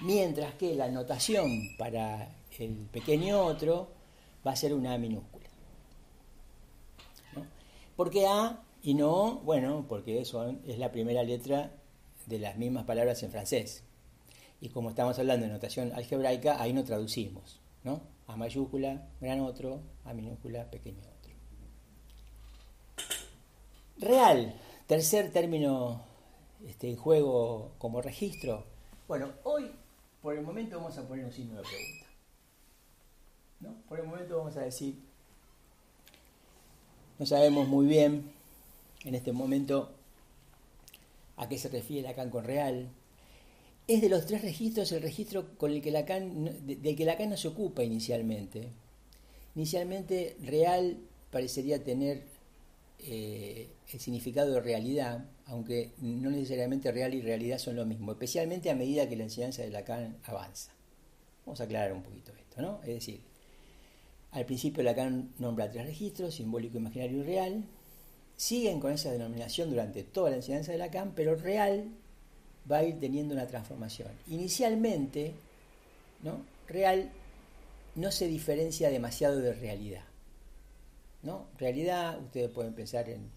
Mientras 0.02 0.54
que 0.54 0.76
la 0.76 0.88
notación 0.88 1.76
para 1.78 2.30
el 2.58 2.88
pequeño 2.92 3.46
otro 3.46 3.90
va 4.46 4.52
a 4.52 4.56
ser 4.56 4.74
una 4.74 4.94
A 4.94 4.98
minúscula. 4.98 5.39
¿Por 8.00 8.12
qué 8.12 8.28
A 8.28 8.64
y 8.82 8.94
no 8.94 9.42
Bueno, 9.42 9.86
porque 9.90 10.22
eso 10.22 10.56
es 10.66 10.80
la 10.80 10.90
primera 10.90 11.22
letra 11.22 11.74
de 12.28 12.40
las 12.40 12.56
mismas 12.56 12.86
palabras 12.86 13.22
en 13.24 13.30
francés. 13.30 13.84
Y 14.62 14.70
como 14.70 14.92
estamos 14.92 15.20
hablando 15.20 15.46
de 15.46 15.52
notación 15.52 15.92
algebraica, 15.92 16.62
ahí 16.62 16.72
no 16.72 16.86
traducimos. 16.86 17.60
¿no? 17.84 18.00
A 18.28 18.38
mayúscula, 18.38 19.10
gran 19.20 19.42
otro, 19.42 19.82
A 20.06 20.14
minúscula, 20.14 20.72
pequeño 20.72 21.02
otro. 21.02 21.34
Real, 23.98 24.56
tercer 24.88 25.34
término 25.34 26.02
este, 26.66 26.92
en 26.92 26.96
juego 26.96 27.74
como 27.80 28.02
registro. 28.02 28.64
Bueno, 29.10 29.34
hoy 29.44 29.74
por 30.22 30.38
el 30.38 30.42
momento 30.42 30.78
vamos 30.78 30.98
a 30.98 31.06
poner 31.06 31.26
un 31.26 31.34
signo 31.34 31.58
de 31.58 31.64
pregunta. 31.64 32.06
¿no? 33.60 33.74
Por 33.90 34.00
el 34.00 34.08
momento 34.08 34.38
vamos 34.38 34.56
a 34.56 34.62
decir, 34.62 35.09
no 37.20 37.26
sabemos 37.26 37.68
muy 37.68 37.86
bien 37.86 38.24
en 39.04 39.14
este 39.14 39.34
momento 39.34 39.92
a 41.36 41.48
qué 41.50 41.58
se 41.58 41.70
refiere 41.70 42.08
Lacan 42.08 42.30
con 42.30 42.46
real. 42.46 42.90
Es 43.88 44.02
de 44.02 44.10
los 44.10 44.26
tres 44.26 44.42
registros 44.42 44.92
el 44.94 45.02
registro 45.02 45.58
con 45.58 45.72
el 45.72 45.82
que 45.82 45.92
Lacan, 45.92 46.66
del 46.66 46.96
que 46.96 47.06
Lacan 47.06 47.30
no 47.30 47.38
se 47.38 47.50
ocupa 47.50 47.84
inicialmente. 47.84 48.70
Inicialmente 49.56 50.38
real 50.42 50.98
parecería 51.32 51.84
tener 51.84 52.24
eh, 53.00 53.68
el 53.92 54.00
significado 54.00 54.54
de 54.54 54.62
realidad, 54.62 55.26
aunque 55.46 55.92
no 56.00 56.30
necesariamente 56.30 56.92
real 56.92 57.14
y 57.14 57.22
realidad 57.22 57.58
son 57.58 57.76
lo 57.76 57.86
mismo, 57.86 58.14
especialmente 58.14 58.70
a 58.70 58.76
medida 58.76 59.10
que 59.10 59.16
la 59.16 59.24
enseñanza 59.24 59.62
de 59.62 59.72
Lacan 59.72 60.18
avanza. 60.24 60.72
Vamos 61.46 61.60
a 61.60 61.64
aclarar 61.64 61.92
un 61.94 62.04
poquito 62.04 62.32
esto, 62.34 62.62
¿no? 62.62 62.80
Es 62.84 62.90
decir, 62.90 63.22
al 64.32 64.46
principio 64.46 64.84
Lacan 64.84 65.34
nombra 65.40 65.72
tres 65.72 65.86
registros, 65.86 66.36
simbólico, 66.36 66.78
imaginario 66.78 67.20
y 67.20 67.24
real. 67.24 67.64
Siguen 68.36 68.80
con 68.80 68.94
esa 68.94 69.12
denominación 69.12 69.70
durante 69.70 70.04
toda 70.04 70.30
la 70.30 70.36
enseñanza 70.38 70.72
de 70.72 70.78
Lacan, 70.78 71.14
pero 71.16 71.36
real 71.36 71.90
va 72.72 72.78
a 72.78 72.84
ir 72.84 73.00
teniendo 73.00 73.34
una 73.34 73.48
transformación. 73.48 74.10
Inicialmente, 74.28 75.34
¿no? 76.24 76.46
real 76.68 77.10
no 77.96 78.12
se 78.12 78.28
diferencia 78.28 78.90
demasiado 78.90 79.40
de 79.40 79.54
realidad. 79.54 80.04
¿no? 81.24 81.48
Realidad, 81.58 82.22
ustedes 82.22 82.52
pueden 82.52 82.74
pensar 82.74 83.10
en, 83.10 83.32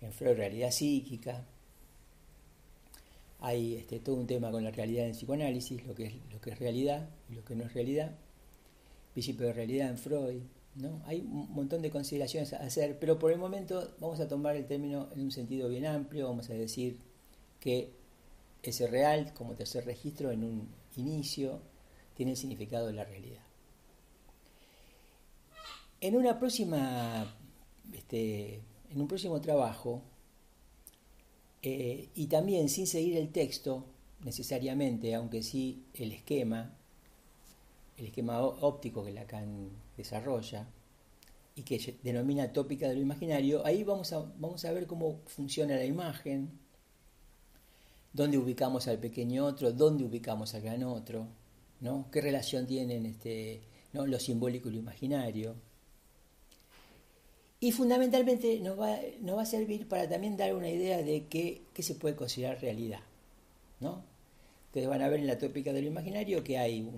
en 0.00 0.12
Freud, 0.12 0.36
realidad 0.36 0.70
psíquica. 0.70 1.44
Hay 3.40 3.74
este, 3.74 4.00
todo 4.00 4.16
un 4.16 4.26
tema 4.26 4.50
con 4.50 4.64
la 4.64 4.70
realidad 4.70 5.06
en 5.06 5.12
psicoanálisis, 5.12 5.84
lo 5.86 5.94
que 5.94 6.06
es, 6.06 6.14
lo 6.32 6.40
que 6.40 6.50
es 6.50 6.58
realidad 6.58 7.10
y 7.28 7.34
lo 7.34 7.44
que 7.44 7.54
no 7.54 7.64
es 7.64 7.74
realidad 7.74 8.16
principio 9.12 9.46
de 9.46 9.52
realidad 9.52 9.90
en 9.90 9.98
Freud. 9.98 10.42
¿no? 10.74 11.02
Hay 11.06 11.20
un 11.20 11.52
montón 11.52 11.82
de 11.82 11.90
consideraciones 11.90 12.52
a 12.52 12.58
hacer, 12.58 12.98
pero 12.98 13.18
por 13.18 13.30
el 13.30 13.38
momento 13.38 13.94
vamos 14.00 14.20
a 14.20 14.28
tomar 14.28 14.56
el 14.56 14.66
término 14.66 15.08
en 15.14 15.20
un 15.22 15.30
sentido 15.30 15.68
bien 15.68 15.86
amplio, 15.86 16.28
vamos 16.28 16.48
a 16.50 16.54
decir 16.54 16.98
que 17.60 17.92
ese 18.62 18.86
real 18.86 19.32
como 19.34 19.54
tercer 19.54 19.84
registro 19.84 20.30
en 20.30 20.44
un 20.44 20.68
inicio 20.96 21.60
tiene 22.14 22.32
el 22.32 22.38
significado 22.38 22.86
de 22.86 22.92
la 22.92 23.04
realidad. 23.04 23.42
En 26.00 26.16
una 26.16 26.38
próxima, 26.38 27.32
este, 27.92 28.60
en 28.90 29.00
un 29.00 29.08
próximo 29.08 29.40
trabajo, 29.40 30.02
eh, 31.62 32.08
y 32.14 32.26
también 32.26 32.68
sin 32.68 32.86
seguir 32.88 33.16
el 33.16 33.30
texto 33.30 33.84
necesariamente, 34.24 35.14
aunque 35.14 35.42
sí 35.42 35.84
el 35.94 36.12
esquema, 36.12 36.76
el 37.96 38.06
esquema 38.06 38.40
óptico 38.40 39.04
que 39.04 39.12
Lacan 39.12 39.70
desarrolla 39.96 40.66
y 41.54 41.62
que 41.62 41.98
denomina 42.02 42.52
tópica 42.52 42.88
de 42.88 42.94
lo 42.94 43.00
imaginario, 43.00 43.64
ahí 43.66 43.84
vamos 43.84 44.12
a, 44.12 44.20
vamos 44.38 44.64
a 44.64 44.72
ver 44.72 44.86
cómo 44.86 45.20
funciona 45.26 45.76
la 45.76 45.84
imagen, 45.84 46.50
dónde 48.12 48.38
ubicamos 48.38 48.88
al 48.88 48.98
pequeño 48.98 49.44
otro, 49.44 49.72
dónde 49.72 50.04
ubicamos 50.04 50.54
al 50.54 50.62
gran 50.62 50.82
otro, 50.84 51.26
¿no? 51.80 52.06
qué 52.10 52.20
relación 52.20 52.66
tienen 52.66 53.04
este, 53.06 53.60
¿no? 53.92 54.06
lo 54.06 54.18
simbólico 54.18 54.68
y 54.68 54.72
lo 54.72 54.78
imaginario. 54.78 55.54
Y 57.60 57.70
fundamentalmente 57.70 58.58
nos 58.60 58.80
va, 58.80 58.98
nos 59.20 59.36
va 59.36 59.42
a 59.42 59.46
servir 59.46 59.86
para 59.86 60.08
también 60.08 60.36
dar 60.36 60.54
una 60.54 60.68
idea 60.68 61.02
de 61.02 61.26
qué, 61.26 61.62
qué 61.72 61.82
se 61.82 61.94
puede 61.94 62.16
considerar 62.16 62.60
realidad. 62.60 63.00
¿no? 63.82 64.04
Ustedes 64.72 64.88
van 64.88 65.02
a 65.02 65.08
ver 65.10 65.20
en 65.20 65.26
la 65.26 65.36
tópica 65.36 65.70
de 65.74 65.82
lo 65.82 65.88
imaginario 65.88 66.42
que 66.42 66.56
hay 66.56 66.90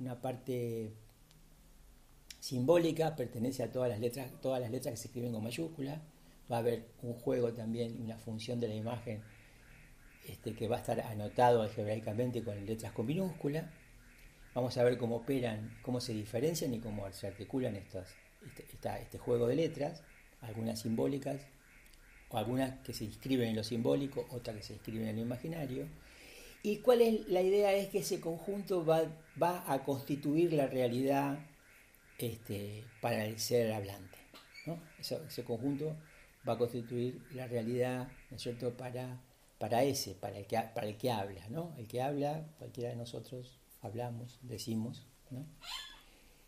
una 0.00 0.20
parte 0.20 0.90
simbólica, 2.40 3.14
pertenece 3.14 3.62
a 3.62 3.70
todas 3.70 3.88
las 3.88 4.00
letras, 4.00 4.32
todas 4.42 4.60
las 4.60 4.72
letras 4.72 4.94
que 4.94 4.96
se 4.96 5.06
escriben 5.06 5.30
con 5.30 5.44
mayúscula. 5.44 6.02
Va 6.50 6.56
a 6.56 6.58
haber 6.58 6.88
un 7.02 7.14
juego 7.14 7.52
también, 7.52 8.02
una 8.02 8.18
función 8.18 8.58
de 8.58 8.66
la 8.66 8.74
imagen 8.74 9.22
este, 10.26 10.56
que 10.56 10.66
va 10.66 10.74
a 10.74 10.80
estar 10.80 11.00
anotado 11.02 11.62
algebraicamente 11.62 12.42
con 12.42 12.66
letras 12.66 12.90
con 12.90 13.06
minúscula. 13.06 13.70
Vamos 14.56 14.76
a 14.76 14.82
ver 14.82 14.98
cómo 14.98 15.18
operan, 15.18 15.78
cómo 15.82 16.00
se 16.00 16.12
diferencian 16.12 16.74
y 16.74 16.80
cómo 16.80 17.08
se 17.12 17.28
articulan 17.28 17.76
estas, 17.76 18.12
este, 18.44 18.66
este 19.02 19.18
juego 19.18 19.46
de 19.46 19.54
letras, 19.54 20.02
algunas 20.40 20.80
simbólicas, 20.80 21.42
o 22.30 22.38
algunas 22.38 22.80
que 22.80 22.92
se 22.92 23.04
inscriben 23.04 23.50
en 23.50 23.54
lo 23.54 23.62
simbólico, 23.62 24.26
otras 24.30 24.56
que 24.56 24.62
se 24.64 24.72
inscriben 24.72 25.06
en 25.06 25.14
lo 25.14 25.22
imaginario 25.22 25.86
¿Y 26.62 26.78
cuál 26.78 27.02
es 27.02 27.28
la 27.28 27.40
idea? 27.40 27.72
Es 27.72 27.88
que 27.88 27.98
ese 27.98 28.20
conjunto 28.20 28.84
va, 28.84 29.04
va 29.40 29.64
a 29.72 29.84
constituir 29.84 30.52
la 30.52 30.66
realidad 30.66 31.38
este, 32.18 32.84
para 33.00 33.24
el 33.24 33.38
ser 33.38 33.72
hablante. 33.72 34.18
¿no? 34.66 34.78
Ese, 34.98 35.44
conjunto 35.44 35.96
va 36.46 36.54
a 36.54 36.58
constituir 36.58 37.22
la 37.32 37.46
realidad, 37.46 38.08
¿no 38.30 38.36
es 38.36 38.42
cierto?, 38.42 38.76
para, 38.76 39.20
para 39.58 39.84
ese, 39.84 40.14
para 40.14 40.38
el, 40.38 40.46
que, 40.46 40.58
para 40.74 40.88
el 40.88 40.96
que 40.96 41.10
habla. 41.10 41.48
¿no? 41.48 41.74
El 41.78 41.86
que 41.86 42.02
habla, 42.02 42.46
cualquiera 42.58 42.90
de 42.90 42.96
nosotros 42.96 43.58
hablamos, 43.80 44.38
decimos. 44.42 45.06
¿no? 45.30 45.46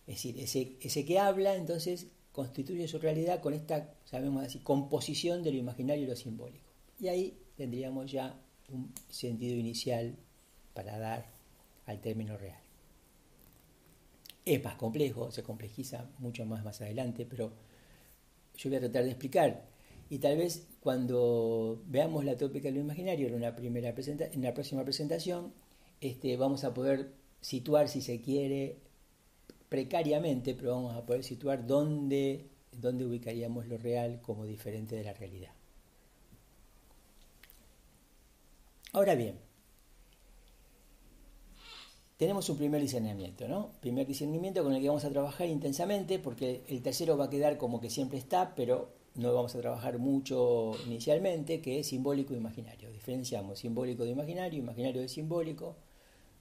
Es 0.07 0.17
decir, 0.17 0.41
ese, 0.41 0.77
ese 0.81 1.05
que 1.05 1.21
habla, 1.21 1.55
entonces, 1.55 2.09
constituye 2.33 2.89
su 2.89 2.99
realidad 2.99 3.41
con 3.41 3.55
esta, 3.55 3.95
sabemos 4.05 4.45
así, 4.45 4.59
composición 4.59 5.43
de 5.43 5.53
lo 5.53 5.59
imaginario 5.59 6.05
y 6.05 6.09
lo 6.09 6.17
simbólico. 6.17 6.69
Y 6.99 7.09
ahí 7.09 7.39
tendríamos 7.57 8.11
ya 8.11 8.39
un 8.73 8.93
sentido 9.09 9.57
inicial 9.57 10.17
para 10.75 10.99
dar 10.99 11.27
al 11.87 12.01
término 12.01 12.37
real. 12.37 12.61
Es 14.45 14.63
más 14.65 14.75
complejo, 14.77 15.31
se 15.31 15.43
complejiza 15.43 16.09
mucho 16.19 16.45
más 16.47 16.65
más 16.65 16.81
adelante, 16.81 17.27
pero 17.29 17.53
yo 18.57 18.71
voy 18.71 18.77
a 18.77 18.81
tratar 18.81 19.05
de 19.05 19.11
explicar. 19.11 19.69
Y 20.09 20.19
tal 20.19 20.37
vez 20.37 20.67
cuando 20.81 21.83
veamos 21.87 22.25
la 22.25 22.37
tópica 22.37 22.69
de 22.69 22.75
lo 22.75 22.81
imaginario 22.81 23.29
en 23.29 23.35
una, 23.35 23.55
primera 23.55 23.95
en 23.97 24.43
la 24.43 24.55
próxima 24.55 24.85
presentación, 24.85 25.53
este, 26.01 26.37
vamos 26.37 26.65
a 26.65 26.75
poder 26.75 27.13
situar, 27.41 27.89
si 27.89 28.01
se 28.01 28.21
quiere, 28.21 28.79
precariamente, 29.69 30.55
pero 30.55 30.75
vamos 30.75 30.97
a 30.97 31.07
poder 31.07 31.23
situar 31.23 31.67
dónde, 31.67 32.51
dónde 32.73 33.07
ubicaríamos 33.07 33.67
lo 33.67 33.79
real 33.79 34.21
como 34.21 34.45
diferente 34.45 34.97
de 34.97 35.05
la 35.05 35.13
realidad. 35.13 35.53
Ahora 38.93 39.15
bien, 39.15 39.39
tenemos 42.17 42.49
un 42.51 42.57
primer 42.57 42.81
discernimiento, 42.81 43.47
¿no? 43.47 43.71
Primer 43.81 44.07
discernimiento 44.07 44.65
con 44.65 44.75
el 44.75 44.83
que 44.83 44.89
vamos 44.89 45.05
a 45.05 45.11
trabajar 45.11 45.47
intensamente, 45.47 46.19
porque 46.19 46.65
el 46.69 46.83
tercero 46.83 47.17
va 47.17 47.27
a 47.27 47.31
quedar 47.31 47.57
como 47.57 47.81
que 47.81 47.89
siempre 47.89 48.19
está, 48.19 48.55
pero 48.55 48.91
no 49.15 49.33
vamos 49.33 49.55
a 49.55 49.61
trabajar 49.61 49.99
mucho 49.99 50.73
inicialmente, 50.87 51.61
que 51.61 51.81
es 51.81 51.87
simbólico 51.87 52.35
e 52.35 52.39
imaginario. 52.39 52.91
Diferenciamos 52.91 53.61
simbólico 53.61 54.05
de 54.05 54.11
imaginario, 54.11 54.59
imaginario 54.59 55.01
de 55.01 55.09
simbólico. 55.09 55.77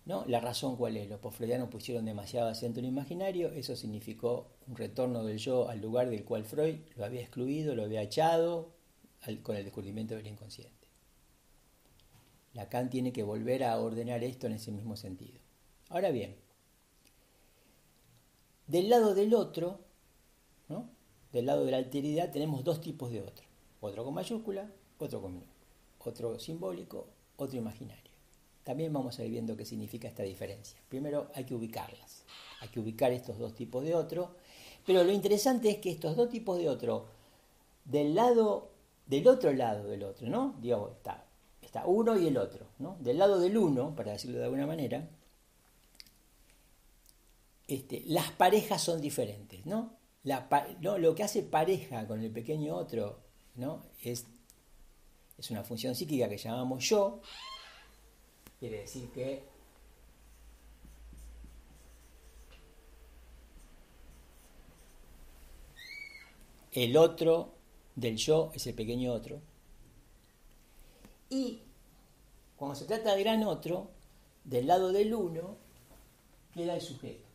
¿no? 0.05 0.25
La 0.27 0.39
razón 0.39 0.75
cuál 0.75 0.97
es, 0.97 1.07
los 1.07 1.19
postfreudianos 1.19 1.69
pusieron 1.69 2.03
demasiado 2.05 2.49
acento 2.49 2.79
en 2.79 2.85
lo 2.85 2.91
imaginario, 2.91 3.49
eso 3.49 3.75
significó 3.75 4.47
un 4.67 4.75
retorno 4.75 5.23
del 5.23 5.37
yo 5.37 5.69
al 5.69 5.81
lugar 5.81 6.09
del 6.09 6.23
cual 6.23 6.45
Freud 6.45 6.77
lo 6.95 7.05
había 7.05 7.21
excluido, 7.21 7.75
lo 7.75 7.83
había 7.83 8.01
echado 8.01 8.73
con 9.43 9.55
el 9.55 9.65
descubrimiento 9.65 10.15
del 10.15 10.25
inconsciente. 10.25 10.78
Lacan 12.53 12.89
tiene 12.89 13.13
que 13.13 13.23
volver 13.23 13.63
a 13.63 13.79
ordenar 13.79 14.23
esto 14.23 14.47
en 14.47 14.53
ese 14.53 14.71
mismo 14.71 14.95
sentido. 14.95 15.39
Ahora 15.89 16.09
bien, 16.11 16.35
del 18.67 18.89
lado 18.89 19.15
del 19.15 19.33
otro, 19.33 19.79
¿no? 20.67 20.89
del 21.31 21.45
lado 21.45 21.65
de 21.65 21.71
la 21.71 21.77
alteridad, 21.77 22.31
tenemos 22.31 22.63
dos 22.63 22.81
tipos 22.81 23.11
de 23.11 23.21
otro. 23.21 23.45
Otro 23.81 24.03
con 24.03 24.13
mayúscula, 24.13 24.69
otro 24.97 25.21
con 25.21 25.33
minúscula. 25.33 25.59
Otro 25.99 26.39
simbólico, 26.39 27.07
otro 27.37 27.57
imaginario. 27.57 28.11
También 28.63 28.93
vamos 28.93 29.17
a 29.19 29.25
ir 29.25 29.31
viendo 29.31 29.55
qué 29.57 29.65
significa 29.65 30.07
esta 30.07 30.23
diferencia. 30.23 30.79
Primero 30.89 31.31
hay 31.33 31.45
que 31.45 31.55
ubicarlas. 31.55 32.23
Hay 32.61 32.69
que 32.69 32.79
ubicar 32.79 33.11
estos 33.11 33.37
dos 33.37 33.53
tipos 33.55 33.83
de 33.83 33.95
otro. 33.95 34.35
Pero 34.85 35.03
lo 35.03 35.11
interesante 35.11 35.69
es 35.69 35.77
que 35.77 35.91
estos 35.91 36.15
dos 36.15 36.29
tipos 36.29 36.57
de 36.57 36.69
otro, 36.69 37.07
del 37.85 38.15
lado, 38.15 38.69
del 39.07 39.27
otro 39.27 39.51
lado 39.53 39.87
del 39.87 40.03
otro, 40.03 40.29
¿no? 40.29 40.55
Digamos, 40.61 40.91
está, 40.91 41.25
está 41.69 41.85
uno 41.85 42.17
y 42.17 42.25
el 42.25 42.37
otro, 42.37 42.65
¿no? 42.79 42.97
Del 42.99 43.19
lado 43.19 43.39
del 43.39 43.55
uno, 43.55 43.95
para 43.95 44.13
decirlo 44.13 44.39
de 44.39 44.45
alguna 44.45 44.65
manera, 44.65 45.07
este, 47.67 48.01
las 48.07 48.31
parejas 48.31 48.81
son 48.81 48.99
diferentes, 48.99 49.67
¿no? 49.67 49.95
Lo 50.81 51.13
que 51.13 51.23
hace 51.23 51.43
pareja 51.43 52.07
con 52.07 52.21
el 52.21 52.31
pequeño 52.31 52.75
otro, 52.75 53.19
¿no? 53.53 53.83
Es, 54.01 54.25
es 55.37 55.51
una 55.51 55.63
función 55.63 55.93
psíquica 55.93 56.27
que 56.27 56.37
llamamos 56.37 56.83
yo, 56.89 57.21
quiere 58.59 58.79
decir 58.79 59.11
que 59.11 59.43
el 66.71 66.97
otro 66.97 67.53
del 67.95 68.17
yo 68.17 68.51
es 68.55 68.65
el 68.65 68.73
pequeño 68.73 69.13
otro. 69.13 69.48
Y 71.29 71.59
cuando 72.57 72.75
se 72.75 72.85
trata 72.85 73.13
del 73.13 73.23
gran 73.23 73.43
otro, 73.43 73.89
del 74.43 74.67
lado 74.67 74.91
del 74.91 75.13
uno, 75.13 75.57
queda 76.53 76.75
el 76.75 76.81
sujeto. 76.81 77.27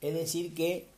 Es 0.00 0.14
decir, 0.14 0.54
que 0.54 0.88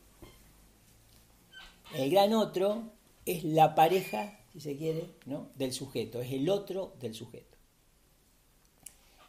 el 1.95 2.11
gran 2.11 2.33
otro 2.33 2.83
es 3.25 3.43
la 3.43 3.73
pareja, 3.73 4.39
si 4.53 4.61
se 4.61 4.77
quiere, 4.77 5.09
¿no? 5.25 5.49
del 5.55 5.73
sujeto, 5.73 6.21
es 6.21 6.31
el 6.31 6.49
otro 6.49 6.93
del 6.99 7.15
sujeto. 7.15 7.57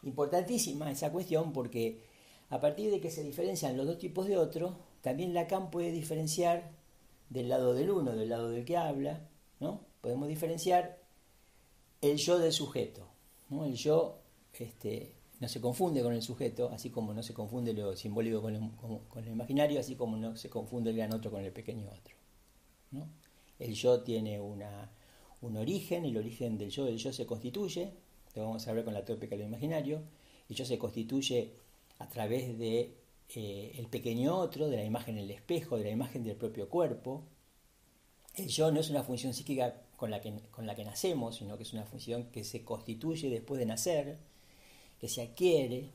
Importantísima 0.03 0.91
esa 0.91 1.11
cuestión 1.11 1.53
porque 1.53 2.01
a 2.51 2.61
partir 2.61 2.91
de 2.91 3.01
que 3.01 3.11
se 3.11 3.23
diferencian 3.23 3.77
los 3.77 3.87
dos 3.87 3.99
tipos 3.99 4.27
de 4.27 4.37
otro, 4.37 4.77
también 5.01 5.33
Lacan 5.33 5.71
puede 5.71 5.91
diferenciar 5.91 6.71
del 7.33 7.49
lado 7.49 7.73
del 7.75 7.91
uno, 7.91 8.13
del 8.13 8.29
lado 8.29 8.51
del 8.51 8.65
que 8.65 8.77
habla, 8.77 9.29
¿no? 9.59 9.81
Podemos 10.01 10.29
diferenciar 10.29 10.99
el 12.01 12.19
yo 12.19 12.39
del 12.39 12.53
sujeto. 12.53 13.09
¿no? 13.49 13.65
El 13.65 13.75
yo 13.75 14.19
este, 14.53 15.15
no 15.41 15.49
se 15.49 15.61
confunde 15.61 16.03
con 16.03 16.13
el 16.13 16.23
sujeto, 16.23 16.71
así 16.71 16.91
como 16.91 17.15
no 17.15 17.23
se 17.23 17.33
confunde 17.33 17.73
lo 17.73 17.97
simbólico 17.97 18.43
con 18.43 18.55
el, 18.55 19.33
imaginario, 19.33 19.81
así 19.81 19.97
como 19.97 20.17
no 20.17 20.37
se 20.37 20.51
confunde 20.51 20.91
el 20.91 20.97
gran 20.97 21.13
otro 21.13 21.31
con 21.31 21.43
el 21.43 21.53
pequeño 21.53 21.89
otro. 21.89 22.17
El 23.59 23.75
yo 23.75 24.03
tiene 24.03 24.41
una, 24.41 24.91
un 25.41 25.57
origen, 25.57 26.05
el 26.05 26.17
origen 26.17 26.59
del 26.59 26.71
yo, 26.71 26.85
del 26.85 26.99
yo 26.99 27.13
se 27.13 27.25
constituye, 27.25 27.95
lo 28.35 28.43
vamos 28.45 28.67
a 28.69 28.73
ver 28.73 28.85
con 28.85 28.93
la 28.93 29.05
tópica 29.05 29.37
del 29.37 29.47
imaginario, 29.47 30.03
el 30.49 30.57
yo 30.57 30.67
se 30.67 30.79
constituye 30.79 31.55
a 31.99 32.09
través 32.09 32.59
de 32.59 33.02
eh, 33.35 33.73
el 33.77 33.87
pequeño 33.89 34.37
otro, 34.37 34.69
de 34.69 34.77
la 34.77 34.85
imagen 34.85 35.19
en 35.19 35.25
el 35.25 35.31
espejo, 35.31 35.77
de 35.79 35.85
la 35.85 35.91
imagen 35.91 36.25
del 36.25 36.37
propio 36.37 36.69
cuerpo. 36.69 37.25
El 38.35 38.49
yo 38.49 38.71
no 38.71 38.81
es 38.81 38.91
una 38.91 39.03
función 39.03 39.35
psíquica 39.35 39.83
con 39.97 40.11
la 40.11 40.21
que, 40.21 40.33
con 40.51 40.67
la 40.67 40.75
que 40.75 40.85
nacemos, 40.85 41.37
sino 41.37 41.57
que 41.57 41.63
es 41.63 41.73
una 41.73 41.85
función 41.85 42.31
que 42.31 42.45
se 42.45 42.65
constituye 42.65 43.31
después 43.31 43.59
de 43.59 43.67
nacer 43.67 44.19
que 45.03 45.09
se 45.09 45.21
adquiere 45.21 45.91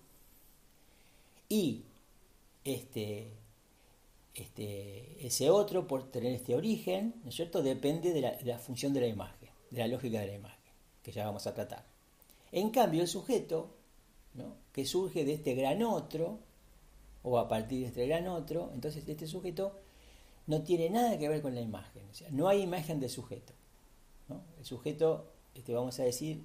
y 1.48 1.86
este, 2.66 3.32
este, 4.36 5.26
ese 5.26 5.50
otro, 5.50 5.88
por 5.88 6.12
tener 6.12 6.34
este 6.34 6.56
origen, 6.56 7.16
¿no 7.24 7.32
cierto?, 7.32 7.64
depende 7.64 8.12
de 8.12 8.38
la, 8.44 8.60
función 8.60 8.94
de 8.94 9.00
la 9.00 9.08
imagen, 9.08 9.50
de 9.72 9.80
la 9.80 9.88
lógica 9.88 10.20
de 10.20 10.28
la 10.28 10.34
imagen, 10.34 10.74
que 11.02 11.14
ya 11.14 11.26
vamos 11.26 11.48
a 11.48 11.54
tratar. 11.54 11.86
En 12.52 12.70
cambio, 12.70 13.02
el 13.02 13.08
sujeto, 13.08 13.78
que 14.74 14.86
surge 14.86 15.24
de 15.24 15.36
este 15.36 15.56
gran 15.56 15.82
otro, 15.84 16.40
o 17.30 17.40
a 17.40 17.48
partir 17.48 17.82
de 17.82 17.88
este 17.88 18.30
otro, 18.30 18.72
entonces 18.74 19.08
este 19.08 19.28
sujeto 19.28 19.78
no 20.46 20.62
tiene 20.62 20.90
nada 20.90 21.18
que 21.18 21.28
ver 21.28 21.42
con 21.42 21.56
la 21.56 21.62
imagen, 21.62 22.04
no 22.32 22.48
hay 22.48 22.62
imagen 22.62 23.00
de 23.00 23.10
sujeto. 23.10 23.54
El 24.58 24.66
sujeto, 24.66 25.32
este, 25.56 25.74
vamos 25.74 26.00
a 26.00 26.04
decir, 26.04 26.44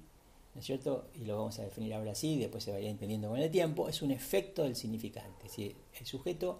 ¿no 0.53 0.59
es 0.59 0.65
cierto? 0.65 1.07
Y 1.15 1.25
lo 1.25 1.37
vamos 1.37 1.59
a 1.59 1.63
definir 1.63 1.93
ahora 1.93 2.11
así, 2.11 2.37
después 2.37 2.63
se 2.63 2.71
vaya 2.71 2.89
entendiendo 2.89 3.29
con 3.29 3.39
el 3.39 3.51
tiempo, 3.51 3.89
es 3.89 4.01
un 4.01 4.11
efecto 4.11 4.63
del 4.63 4.75
significante. 4.75 5.47
Es 5.47 5.57
el 5.57 6.05
sujeto 6.05 6.59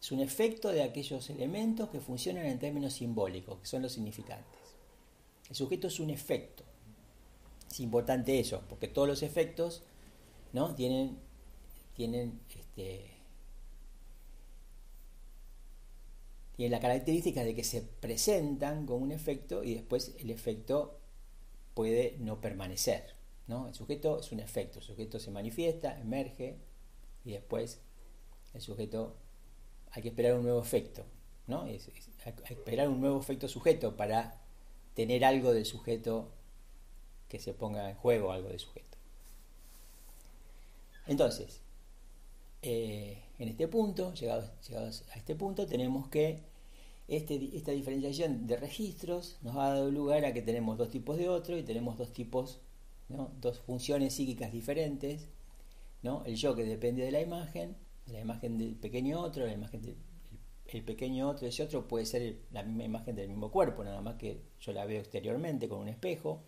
es 0.00 0.12
un 0.12 0.20
efecto 0.20 0.70
de 0.70 0.82
aquellos 0.82 1.28
elementos 1.28 1.90
que 1.90 2.00
funcionan 2.00 2.46
en 2.46 2.58
términos 2.58 2.94
simbólicos, 2.94 3.58
que 3.58 3.66
son 3.66 3.82
los 3.82 3.92
significantes. 3.92 4.58
El 5.48 5.56
sujeto 5.56 5.88
es 5.88 6.00
un 6.00 6.08
efecto. 6.08 6.64
Es 7.70 7.80
importante 7.80 8.40
eso, 8.40 8.62
porque 8.68 8.88
todos 8.88 9.06
los 9.06 9.22
efectos 9.22 9.82
¿no? 10.54 10.74
tienen, 10.74 11.18
tienen, 11.94 12.40
este, 12.58 13.04
tienen 16.60 16.72
la 16.72 16.80
característica 16.80 17.42
de 17.42 17.54
que 17.54 17.64
se 17.64 17.80
presentan 17.80 18.84
con 18.84 19.00
un 19.00 19.12
efecto 19.12 19.64
y 19.64 19.72
después 19.72 20.14
el 20.18 20.28
efecto 20.28 21.00
puede 21.72 22.18
no 22.18 22.42
permanecer. 22.42 23.14
¿no? 23.46 23.68
El 23.68 23.72
sujeto 23.72 24.20
es 24.20 24.30
un 24.30 24.40
efecto, 24.40 24.78
el 24.78 24.84
sujeto 24.84 25.18
se 25.18 25.30
manifiesta, 25.30 25.98
emerge 25.98 26.58
y 27.24 27.32
después 27.32 27.80
el 28.52 28.60
sujeto 28.60 29.16
hay 29.92 30.02
que 30.02 30.08
esperar 30.10 30.34
un 30.34 30.42
nuevo 30.42 30.60
efecto, 30.60 31.06
¿no? 31.46 31.64
que 31.64 31.80
esperar 32.50 32.90
un 32.90 33.00
nuevo 33.00 33.18
efecto 33.18 33.48
sujeto 33.48 33.96
para 33.96 34.38
tener 34.92 35.24
algo 35.24 35.54
del 35.54 35.64
sujeto 35.64 36.30
que 37.30 37.38
se 37.38 37.54
ponga 37.54 37.88
en 37.88 37.96
juego, 37.96 38.32
algo 38.32 38.50
del 38.50 38.60
sujeto. 38.60 38.98
Entonces, 41.06 41.62
eh, 42.60 43.22
en 43.38 43.48
este 43.48 43.66
punto, 43.66 44.12
llegados, 44.12 44.50
llegados 44.68 45.04
a 45.14 45.16
este 45.16 45.34
punto, 45.34 45.66
tenemos 45.66 46.06
que 46.08 46.49
este, 47.10 47.56
esta 47.56 47.72
diferenciación 47.72 48.46
de 48.46 48.56
registros 48.56 49.38
nos 49.42 49.56
ha 49.56 49.70
dado 49.70 49.90
lugar 49.90 50.24
a 50.24 50.32
que 50.32 50.42
tenemos 50.42 50.78
dos 50.78 50.90
tipos 50.90 51.18
de 51.18 51.28
otro 51.28 51.58
y 51.58 51.62
tenemos 51.64 51.98
dos 51.98 52.12
tipos, 52.12 52.60
dos 53.40 53.58
funciones 53.60 54.14
psíquicas 54.14 54.52
diferentes. 54.52 55.28
¿no? 56.02 56.22
El 56.24 56.36
yo 56.36 56.54
que 56.54 56.64
depende 56.64 57.02
de 57.02 57.10
la 57.10 57.20
imagen, 57.20 57.76
de 58.06 58.12
la 58.12 58.20
imagen 58.20 58.58
del 58.58 58.76
pequeño 58.76 59.20
otro, 59.20 59.44
la 59.44 59.52
imagen 59.52 59.82
del 59.82 59.96
el 60.66 60.84
pequeño 60.84 61.28
otro, 61.28 61.48
ese 61.48 61.64
otro 61.64 61.88
puede 61.88 62.06
ser 62.06 62.42
la 62.52 62.62
misma 62.62 62.84
imagen 62.84 63.16
del 63.16 63.28
mismo 63.28 63.50
cuerpo, 63.50 63.82
nada 63.82 64.00
más 64.00 64.14
que 64.14 64.40
yo 64.60 64.72
la 64.72 64.84
veo 64.84 65.00
exteriormente 65.00 65.68
con 65.68 65.80
un 65.80 65.88
espejo. 65.88 66.44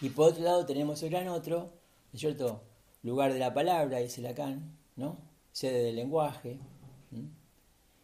Y 0.00 0.08
por 0.08 0.30
otro 0.30 0.42
lado 0.42 0.64
tenemos 0.64 1.02
el 1.02 1.10
gran 1.10 1.28
otro, 1.28 1.58
¿no 2.12 2.14
es 2.14 2.20
cierto? 2.20 2.62
Lugar 3.02 3.34
de 3.34 3.38
la 3.38 3.52
palabra, 3.52 3.98
dice 3.98 4.22
Lacan, 4.22 4.78
¿no? 4.96 5.18
Sede 5.52 5.82
del 5.82 5.96
lenguaje. 5.96 6.58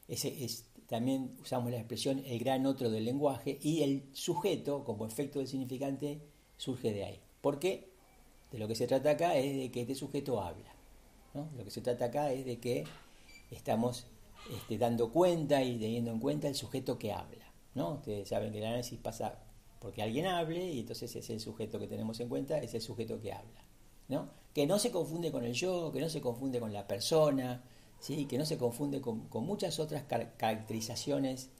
Ese 0.09 0.45
es 0.45 0.70
también 0.90 1.37
usamos 1.40 1.70
la 1.70 1.79
expresión 1.79 2.20
el 2.26 2.40
gran 2.40 2.66
otro 2.66 2.90
del 2.90 3.05
lenguaje 3.05 3.61
y 3.62 3.85
el 3.85 4.09
sujeto, 4.12 4.83
como 4.83 5.07
efecto 5.07 5.38
del 5.38 5.46
significante, 5.46 6.20
surge 6.57 6.92
de 6.92 7.05
ahí. 7.05 7.20
¿Por 7.40 7.61
qué? 7.61 7.92
De 8.50 8.59
lo 8.59 8.66
que 8.66 8.74
se 8.74 8.88
trata 8.88 9.11
acá 9.11 9.37
es 9.37 9.57
de 9.57 9.70
que 9.70 9.83
este 9.83 9.94
sujeto 9.94 10.42
habla. 10.42 10.74
Lo 11.57 11.62
que 11.62 11.70
se 11.70 11.81
trata 11.81 12.07
acá 12.07 12.33
es 12.33 12.44
de 12.44 12.59
que 12.59 12.83
estamos 13.53 14.09
este, 14.53 14.79
dando 14.79 15.12
cuenta 15.12 15.62
y 15.62 15.79
teniendo 15.79 16.11
en 16.11 16.18
cuenta 16.18 16.48
el 16.48 16.57
sujeto 16.57 16.98
que 16.98 17.12
habla. 17.12 17.53
¿no? 17.76 17.92
Ustedes 17.92 18.29
saben 18.29 18.50
que 18.50 18.59
el 18.59 18.64
análisis 18.64 18.98
pasa 18.98 19.38
porque 19.79 20.03
alguien 20.03 20.26
hable 20.26 20.72
y 20.72 20.81
entonces 20.81 21.14
es 21.14 21.31
el 21.31 21.38
sujeto 21.38 21.79
que 21.79 21.87
tenemos 21.87 22.18
en 22.18 22.29
cuenta, 22.29 22.59
es 22.59 22.74
el 22.74 22.81
sujeto 22.81 23.20
que 23.20 23.33
habla. 23.33 23.64
¿no? 24.09 24.29
Que 24.53 24.66
no 24.66 24.81
se 24.81 24.90
confunde 24.90 25.31
con 25.31 25.44
el 25.44 25.53
yo, 25.53 25.92
que 25.92 26.00
no 26.00 26.09
se 26.09 26.20
confunde 26.20 26.59
con 26.59 26.72
la 26.72 26.88
persona, 26.88 27.62
¿sí? 28.01 28.27
que 28.27 28.39
no 28.39 28.45
se 28.45 28.59
confunde 28.59 29.01
con, 29.01 29.29
muchas 29.45 29.79
otras 29.79 30.05
caracterizaciones 30.05 31.51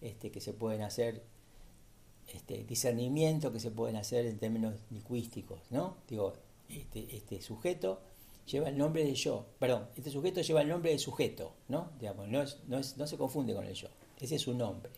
este, 0.00 0.30
que 0.30 0.40
se 0.40 0.52
pueden 0.52 0.82
hacer, 0.82 1.22
este, 2.34 2.64
discernimiento 2.64 3.52
que 3.52 3.60
se 3.60 3.70
pueden 3.70 3.96
hacer 3.96 4.26
en 4.26 4.38
términos 4.38 4.74
lingüísticos. 4.90 5.60
¿no? 5.70 5.98
Digo, 6.08 6.32
este, 6.68 7.16
este 7.16 7.40
sujeto 7.40 8.00
lleva 8.46 8.68
el 8.68 8.78
nombre 8.78 9.04
de 9.04 9.14
yo, 9.14 9.46
perdón, 9.58 9.88
este 9.96 10.10
sujeto 10.10 10.40
lleva 10.40 10.62
el 10.62 10.68
nombre 10.68 10.90
de 10.90 10.98
sujeto, 10.98 11.54
¿no? 11.68 11.90
Digamos, 11.98 12.28
no, 12.28 12.42
no, 12.66 13.06
se 13.06 13.16
confunde 13.16 13.54
con 13.54 13.64
el 13.64 13.74
yo, 13.74 13.88
ese 14.20 14.36
es 14.36 14.42
su 14.42 14.54
nombre. 14.54 14.90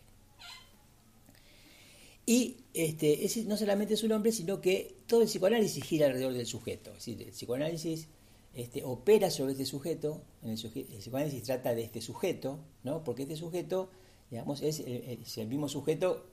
Y 2.25 2.57
este, 2.73 3.29
no 3.45 3.55
solamente 3.55 3.93
es 3.93 3.99
su 3.99 4.07
nombre, 4.07 4.31
sino 4.31 4.59
que 4.59 4.95
todo 5.05 5.21
el 5.21 5.27
psicoanálisis 5.27 5.83
gira 5.83 6.07
alrededor 6.07 6.33
del 6.33 6.47
sujeto. 6.47 6.91
Es 6.97 7.07
el 7.07 7.17
psicoanálisis 7.29 8.07
este, 8.55 8.83
opera 8.83 9.29
sobre 9.29 9.51
este 9.51 9.65
sujeto, 9.65 10.21
en 10.41 10.51
el, 10.51 10.57
psicoanálisis 10.57 11.43
trata 11.43 11.75
de 11.75 11.83
este 11.83 12.01
sujeto, 12.01 12.59
¿no? 12.83 13.03
porque 13.03 13.23
este 13.23 13.35
sujeto 13.35 13.89
digamos, 14.29 14.61
es 14.63 14.79
el, 14.79 15.47
mismo 15.47 15.69
sujeto, 15.69 16.31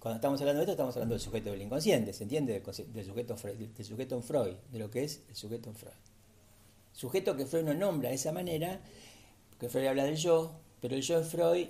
cuando 0.00 0.16
estamos 0.16 0.40
hablando 0.40 0.60
de 0.60 0.64
esto, 0.64 0.72
estamos 0.72 0.96
hablando 0.96 1.14
del 1.14 1.22
sujeto 1.22 1.50
del 1.50 1.62
inconsciente, 1.62 2.12
¿se 2.12 2.24
entiende? 2.24 2.52
Del, 2.60 3.04
sujeto, 3.04 3.36
del 3.36 3.84
sujeto 3.84 4.16
en 4.16 4.22
Freud, 4.22 4.54
de 4.72 4.78
lo 4.78 4.90
que 4.90 5.04
es 5.04 5.22
el 5.28 5.36
sujeto 5.36 5.70
en 5.70 5.76
Freud. 5.76 5.94
Sujeto 6.92 7.36
que 7.36 7.46
Freud 7.46 7.64
no 7.64 7.74
nombra 7.74 8.08
de 8.08 8.16
esa 8.16 8.32
manera, 8.32 8.80
porque 9.50 9.68
Freud 9.68 9.86
habla 9.86 10.04
del 10.04 10.16
yo, 10.16 10.52
pero 10.80 10.96
el 10.96 11.02
yo 11.02 11.20
de 11.20 11.24
Freud 11.24 11.68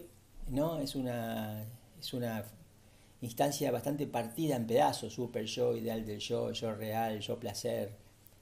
¿no? 0.48 0.78
es, 0.78 0.94
una, 0.94 1.64
es 2.00 2.14
una 2.14 2.44
instancia 3.20 3.70
bastante 3.70 4.06
partida 4.06 4.56
en 4.56 4.66
pedazos, 4.66 5.12
super 5.12 5.44
yo, 5.44 5.76
ideal 5.76 6.06
del 6.06 6.18
yo, 6.18 6.50
yo 6.52 6.74
real, 6.74 7.20
yo 7.20 7.38
placer, 7.38 7.92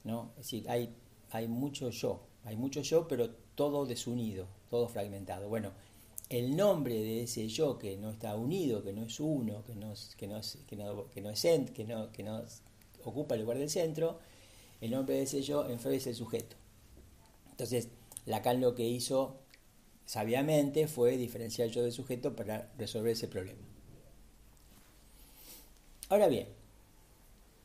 ¿no? 0.05 0.31
Es 0.37 0.45
decir, 0.45 0.71
hay, 0.71 0.95
hay 1.35 1.49
mucho 1.49 1.91
yo, 1.91 2.21
hay 2.45 2.57
mucho 2.57 2.81
yo, 2.81 3.09
pero 3.09 3.29
todo 3.57 3.87
desunido, 3.87 4.47
todo 4.71 4.87
fragmentado. 4.89 5.49
Bueno, 5.49 5.73
el 6.29 6.57
nombre 6.57 6.95
de 6.95 7.25
ese 7.25 7.49
yo 7.49 7.77
que 7.77 7.97
no 7.97 8.11
está 8.11 8.37
unido, 8.37 8.85
que 8.85 8.93
no 8.93 9.03
es 9.03 9.19
uno, 9.19 9.65
que 9.65 9.75
no, 9.75 9.89
no, 9.89 9.95
que 10.15 10.27
no, 10.29 11.11
que 11.11 11.21
no 11.21 11.31
es 11.31 11.43
que 11.73 11.85
no, 11.85 12.13
que 12.13 12.23
no 12.23 12.41
ocupa 13.03 13.35
el 13.35 13.41
lugar 13.41 13.59
del 13.59 13.69
centro, 13.69 14.21
el 14.81 14.93
nombre 14.93 15.17
de 15.17 15.23
ese 15.23 15.43
yo 15.43 15.69
en 15.69 15.81
Freud 15.81 15.97
es 15.97 16.07
el 16.07 16.15
sujeto. 16.15 16.55
Entonces, 17.51 17.89
Lacan 18.27 18.61
lo 18.61 18.77
que 18.77 18.87
hizo 18.87 19.41
sabiamente 20.07 20.87
fue 20.87 21.17
diferenciar 21.17 21.69
yo 21.69 21.83
del 21.83 21.91
sujeto 21.91 22.37
para 22.37 22.73
resolver 22.79 23.11
ese 23.11 23.27
problema. 23.27 23.61
Ahora 26.11 26.29
bien, 26.29 26.47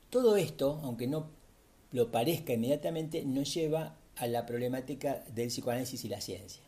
todo 0.10 0.38
esto, 0.38 0.80
aunque 0.82 1.06
no 1.06 1.38
lo 1.91 2.12
parezca 2.12 2.54
inmediatamente, 2.54 3.23
nos 3.25 3.54
lleva 3.54 3.95
a 4.15 4.28
la 4.28 4.45
problemática 4.45 5.23
del 5.34 5.47
psicoanálisis 5.47 6.04
y 6.06 6.10
la 6.10 6.21
ciencia. 6.21 6.62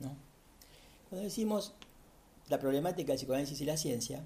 ¿no? 0.00 0.16
Cuando 1.08 1.24
decimos 1.24 1.74
la 2.48 2.58
problemática 2.58 3.12
del 3.12 3.18
psicoanálisis 3.18 3.60
y 3.60 3.64
la 3.64 3.76
ciencia, 3.76 4.24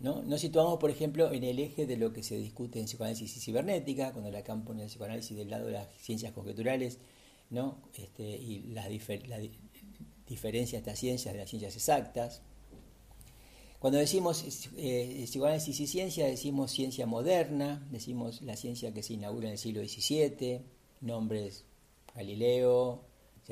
¿no? 0.00 0.22
nos 0.22 0.40
situamos, 0.40 0.78
por 0.78 0.90
ejemplo, 0.90 1.32
en 1.32 1.44
el 1.44 1.58
eje 1.58 1.86
de 1.86 1.96
lo 1.96 2.12
que 2.12 2.22
se 2.22 2.36
discute 2.36 2.80
en 2.80 2.86
psicoanálisis 2.86 3.36
y 3.36 3.40
cibernética, 3.40 4.12
cuando 4.12 4.30
Lacan 4.30 4.64
pone 4.64 4.82
el 4.82 4.88
psicoanálisis 4.88 5.36
del 5.36 5.50
lado 5.50 5.66
de 5.66 5.72
las 5.72 5.88
ciencias 5.98 6.32
conjeturales 6.32 6.98
¿no? 7.50 7.78
Este, 7.94 8.22
y 8.22 8.62
la, 8.72 8.88
la 8.88 9.38
diferencia 10.26 10.78
de 10.78 10.78
estas 10.78 10.98
ciencias 10.98 11.34
de 11.34 11.40
las 11.40 11.50
ciencias 11.50 11.74
exactas. 11.74 12.42
Cuando 13.80 13.98
decimos 13.98 14.44
eh, 14.76 15.24
psicoanálisis 15.24 15.80
y 15.80 15.86
ciencia, 15.86 16.26
decimos 16.26 16.70
ciencia 16.70 17.06
moderna, 17.06 17.82
decimos 17.90 18.42
la 18.42 18.54
ciencia 18.54 18.92
que 18.92 19.02
se 19.02 19.14
inaugura 19.14 19.46
en 19.46 19.52
el 19.52 19.58
siglo 19.58 19.82
XVII, 19.82 20.60
nombres 21.00 21.64
Galileo, 22.14 23.06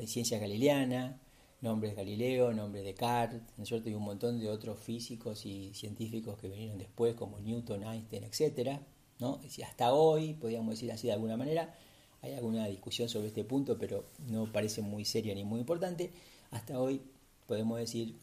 ciencia 0.05 0.37
galileana, 0.37 1.19
nombres 1.61 1.95
Galileo, 1.95 2.53
nombres 2.53 2.83
Descartes, 2.83 3.41
¿no 3.57 3.63
es 3.63 3.69
cierto? 3.69 3.89
Y 3.89 3.95
un 3.95 4.03
montón 4.03 4.39
de 4.39 4.49
otros 4.49 4.79
físicos 4.79 5.47
y 5.47 5.73
científicos 5.73 6.37
que 6.37 6.47
vinieron 6.47 6.77
después, 6.77 7.15
como 7.15 7.39
Newton, 7.39 7.83
Einstein, 7.83 8.23
etc. 8.25 8.81
¿no? 9.17 9.39
hasta 9.65 9.93
hoy, 9.93 10.35
podríamos 10.35 10.75
decir 10.75 10.91
así 10.91 11.07
de 11.07 11.13
alguna 11.13 11.37
manera, 11.37 11.75
hay 12.21 12.33
alguna 12.33 12.67
discusión 12.67 13.09
sobre 13.09 13.29
este 13.29 13.43
punto, 13.45 13.79
pero 13.79 14.05
no 14.27 14.51
parece 14.51 14.83
muy 14.83 15.05
seria 15.05 15.33
ni 15.33 15.43
muy 15.43 15.61
importante. 15.61 16.11
Hasta 16.51 16.79
hoy 16.79 17.01
podemos 17.47 17.79
decir 17.79 18.13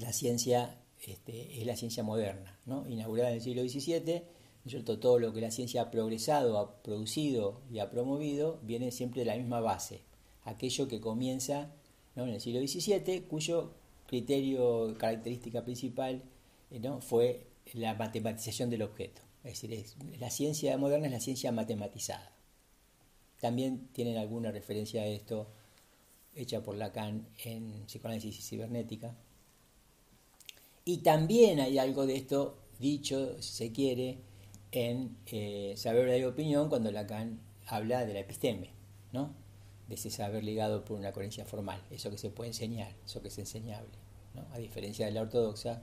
la 0.00 0.12
ciencia 0.12 0.78
este, 1.12 1.60
es 1.60 1.66
la 1.66 1.76
ciencia 1.76 2.02
moderna, 2.02 2.58
inaugurada 2.88 3.30
en 3.30 3.36
el 3.36 3.42
siglo 3.42 3.62
XVII. 3.62 4.22
¿no 4.64 4.68
es 4.68 4.70
cierto? 4.70 4.98
Todo 4.98 5.18
lo 5.18 5.32
que 5.32 5.40
la 5.40 5.50
ciencia 5.50 5.82
ha 5.82 5.90
progresado, 5.90 6.58
ha 6.58 6.82
producido 6.82 7.60
y 7.70 7.80
ha 7.80 7.90
promovido 7.90 8.58
viene 8.62 8.90
siempre 8.90 9.20
de 9.20 9.26
la 9.26 9.36
misma 9.36 9.60
base, 9.60 10.00
aquello 10.44 10.88
que 10.88 11.00
comienza 11.00 11.70
en 12.16 12.28
el 12.28 12.40
siglo 12.40 12.66
XVII, 12.66 13.22
cuyo 13.22 13.74
criterio, 14.06 14.94
característica 14.98 15.64
principal 15.64 16.22
eh, 16.70 16.78
¿no? 16.80 17.00
fue 17.00 17.46
la 17.72 17.94
matematización 17.94 18.70
del 18.70 18.82
objeto. 18.82 19.22
Es 19.42 19.60
decir, 19.60 19.84
la 20.18 20.30
ciencia 20.30 20.76
moderna 20.78 21.06
es 21.06 21.12
la 21.12 21.20
ciencia 21.20 21.52
matematizada. 21.52 22.32
También 23.40 23.88
tienen 23.92 24.16
alguna 24.16 24.50
referencia 24.50 25.02
a 25.02 25.06
esto 25.06 25.48
hecha 26.34 26.62
por 26.62 26.76
Lacan 26.76 27.28
en 27.44 27.84
Psicoanálisis 27.86 28.38
y 28.38 28.42
Cibernética. 28.42 29.14
Y 30.84 30.98
también 30.98 31.60
hay 31.60 31.78
algo 31.78 32.06
de 32.06 32.16
esto 32.16 32.58
dicho, 32.78 33.40
si 33.40 33.52
se 33.52 33.72
quiere, 33.72 34.18
en 34.72 35.16
eh, 35.26 35.74
Saber 35.76 36.18
y 36.18 36.24
Opinión, 36.24 36.68
cuando 36.68 36.90
Lacan 36.90 37.40
habla 37.66 38.04
de 38.04 38.12
la 38.12 38.20
episteme, 38.20 38.70
¿no? 39.12 39.44
de 39.88 39.94
ese 39.94 40.10
saber 40.10 40.42
ligado 40.42 40.84
por 40.84 40.98
una 40.98 41.12
coherencia 41.12 41.44
formal, 41.44 41.82
eso 41.90 42.10
que 42.10 42.18
se 42.18 42.30
puede 42.30 42.48
enseñar, 42.48 42.94
eso 43.04 43.20
que 43.20 43.28
es 43.28 43.38
enseñable, 43.38 43.92
¿no? 44.34 44.46
a 44.52 44.58
diferencia 44.58 45.06
de 45.06 45.12
la 45.12 45.22
ortodoxa, 45.22 45.82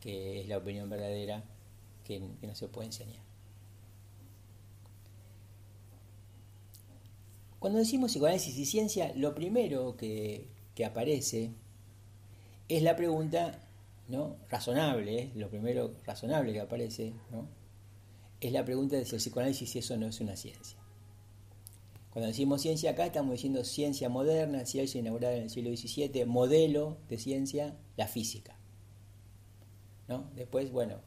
que 0.00 0.40
es 0.40 0.48
la 0.48 0.58
opinión 0.58 0.88
verdadera 0.88 1.44
que, 2.04 2.20
no 2.20 2.54
se 2.54 2.68
puede 2.68 2.86
enseñar. 2.86 3.22
Cuando 7.58 7.78
decimos 7.78 8.10
psicoanálisis 8.10 8.58
y 8.58 8.66
ciencia, 8.66 9.12
lo 9.14 9.34
primero 9.34 9.96
que, 9.96 10.48
aparece 10.84 11.52
es 12.68 12.82
la 12.82 12.96
pregunta 12.96 13.60
¿no? 14.08 14.36
razonable, 14.48 15.30
lo 15.34 15.48
primero 15.48 15.94
razonable 16.04 16.52
que 16.52 16.60
aparece, 16.60 17.14
¿no? 17.30 17.48
es 18.40 18.52
la 18.52 18.64
pregunta 18.64 18.96
de 18.96 19.04
si 19.04 19.14
el 19.14 19.20
psicoanálisis 19.20 19.76
eso 19.76 19.96
no 19.96 20.06
es 20.06 20.20
una 20.20 20.36
ciencia. 20.36 20.78
Cuando 22.10 22.28
decimos 22.28 22.60
ciencia 22.60 22.90
acá 22.90 23.06
estamos 23.06 23.32
diciendo 23.32 23.64
ciencia 23.64 24.08
moderna, 24.08 24.66
ciencia 24.66 24.98
inaugurada 25.00 25.36
en 25.36 25.44
el 25.44 25.50
siglo 25.50 25.74
XVII, 25.74 26.26
modelo 26.26 26.98
de 27.08 27.18
ciencia, 27.18 27.76
la 27.96 28.06
física. 28.06 28.58
¿No? 30.08 30.30
Después, 30.34 30.70
bueno, 30.72 31.00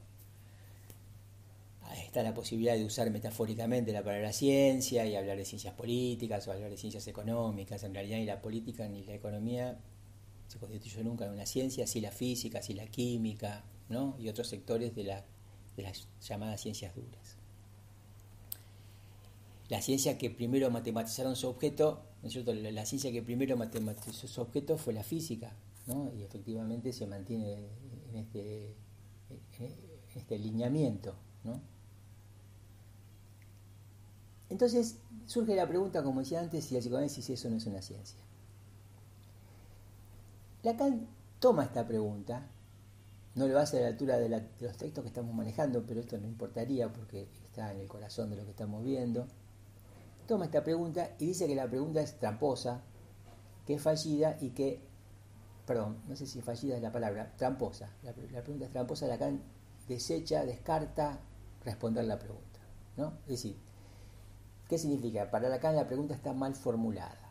está 2.04 2.24
la 2.24 2.34
posibilidad 2.34 2.76
de 2.76 2.86
usar 2.86 3.12
metafóricamente 3.12 3.92
la 3.92 4.04
palabra 4.04 4.34
ciencia 4.34 5.06
y 5.06 5.16
hablar 5.16 5.38
de 5.38 5.46
ciencias 5.46 5.74
políticas 5.74 6.48
o 6.48 6.52
hablar 6.52 6.70
de 6.70 6.78
ciencias 6.78 7.08
económicas. 7.08 7.84
En 7.84 7.94
realidad 7.94 8.18
ni 8.18 8.26
la 8.26 8.42
política 8.42 8.88
ni 8.88 9.04
la 9.04 9.14
economía 9.14 9.78
se 10.48 11.04
nunca 11.04 11.26
en 11.26 11.32
una 11.32 11.46
ciencia, 11.46 11.88
sí 11.88 12.02
la 12.02 12.12
física, 12.12 12.62
sí 12.62 12.74
la 12.74 12.88
química, 12.88 13.64
¿no? 13.90 14.16
y 14.20 14.30
otros 14.30 14.48
sectores 14.48 14.96
de, 14.96 15.04
de 15.04 15.84
las 15.84 16.08
llamadas 16.22 16.62
ciencias 16.62 16.96
duras 16.96 17.38
la 19.70 19.82
ciencia 19.82 20.18
que 20.18 20.30
primero 20.30 20.70
matematizaron 20.70 21.36
su 21.36 21.48
objeto, 21.48 22.04
¿no 22.22 22.28
es 22.28 22.34
cierto? 22.34 22.54
La, 22.54 22.86
ciencia 22.86 23.12
que 23.12 23.22
primero 23.22 23.58
matematizó 23.58 24.28
su 24.28 24.42
objeto 24.42 24.78
fue 24.78 24.94
la 24.94 25.04
física, 25.04 25.54
¿no? 25.88 26.12
y 26.16 26.24
efectivamente 26.24 26.94
se 26.94 27.08
mantiene 27.08 27.68
en 28.10 28.16
este, 28.16 28.76
este 30.16 30.38
lineamiento. 30.38 31.16
¿no? 31.44 31.60
Entonces 34.50 34.98
surge 35.26 35.56
la 35.56 35.68
pregunta, 35.68 36.04
como 36.04 36.20
decía 36.20 36.42
antes, 36.42 36.66
si 36.66 36.76
el 36.76 36.82
psicoanálisis 36.82 37.30
eso 37.32 37.50
no 37.50 37.58
es 37.58 37.66
una 37.66 37.82
ciencia. 37.82 38.20
Lacan 40.66 41.08
toma 41.40 41.64
esta 41.64 41.88
pregunta, 41.88 42.50
no 43.36 43.48
le 43.48 43.54
va 43.54 43.62
a 43.62 43.74
la 43.74 43.88
altura 43.88 44.18
de, 44.18 44.30
de 44.30 44.50
los 44.60 44.78
textos 44.78 45.02
que 45.04 45.08
estamos 45.08 45.34
manejando, 45.34 45.86
pero 45.86 46.02
esto 46.02 46.18
no 46.18 46.28
importaría 46.28 46.92
porque 46.92 47.30
está 47.46 47.72
en 47.72 47.80
el 47.80 47.88
corazón 47.88 48.30
de 48.30 48.36
lo 48.36 48.44
que 48.44 48.52
estamos 48.52 48.84
viendo 48.84 49.28
toma 50.26 50.46
esta 50.46 50.64
pregunta 50.64 51.12
y 51.20 51.28
dice 51.28 51.48
que 51.48 51.56
la 51.56 51.68
pregunta 51.68 52.02
es 52.02 52.18
tramposa, 52.18 52.82
que 53.66 53.76
es 53.76 53.82
fallida 53.82 54.38
y 54.42 54.50
que, 54.50 54.82
perdón, 55.66 55.98
no 56.08 56.16
sé 56.16 56.26
si 56.26 56.42
fallida 56.42 56.76
es 56.76 56.82
la 56.82 56.92
palabra, 56.92 57.34
tramposa. 57.38 57.90
La, 58.04 58.14
pregunta 58.14 58.66
es 58.66 58.72
tramposa, 58.72 59.08
Lacan 59.08 59.42
desecha, 59.88 60.46
descarta 60.46 61.20
responder 61.64 62.06
la 62.06 62.20
pregunta. 62.20 62.60
¿no? 62.98 63.14
Es 63.24 63.30
decir, 63.30 63.58
¿qué 64.68 64.78
significa? 64.78 65.30
Para 65.30 65.50
Lacan 65.50 65.76
la 65.76 65.88
pregunta 65.88 66.16
está 66.16 66.34
mal 66.34 66.56
formulada. 66.56 67.25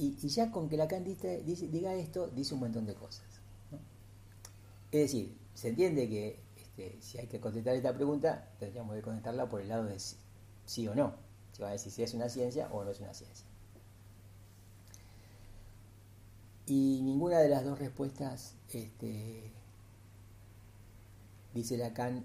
Y, 0.00 0.16
ya 0.28 0.50
con 0.50 0.68
que 0.68 0.76
Lacan 0.76 1.04
diga 1.04 1.94
esto, 1.94 2.28
dice 2.28 2.54
un 2.54 2.60
montón 2.60 2.86
de 2.86 2.94
cosas. 2.94 3.26
Es 4.90 5.00
decir, 5.02 5.36
se 5.54 5.68
entiende 5.68 6.08
que 6.08 6.40
este, 6.56 7.00
si 7.00 7.18
hay 7.18 7.26
que 7.26 7.38
contestar 7.38 7.76
esta 7.76 7.94
pregunta, 7.94 8.48
tendríamos 8.58 8.96
que 8.96 9.02
contestarla 9.02 9.48
por 9.48 9.60
el 9.60 9.68
lado 9.68 9.84
de 9.84 9.98
sí 10.66 10.88
o 10.88 10.94
no 10.94 11.30
va 11.62 11.68
a 11.68 11.72
decir 11.72 11.92
si 11.92 12.02
es 12.02 12.14
una 12.14 12.28
ciencia 12.28 12.68
o 12.72 12.84
no 12.84 12.90
es 12.90 13.00
una 13.00 13.14
ciencia. 13.14 13.46
Y 16.66 17.00
ninguna 17.02 17.38
de 17.38 17.48
las 17.48 17.64
dos 17.64 17.78
respuestas, 17.78 18.54
este, 18.72 19.50
dice 21.52 21.76
Lacan, 21.76 22.24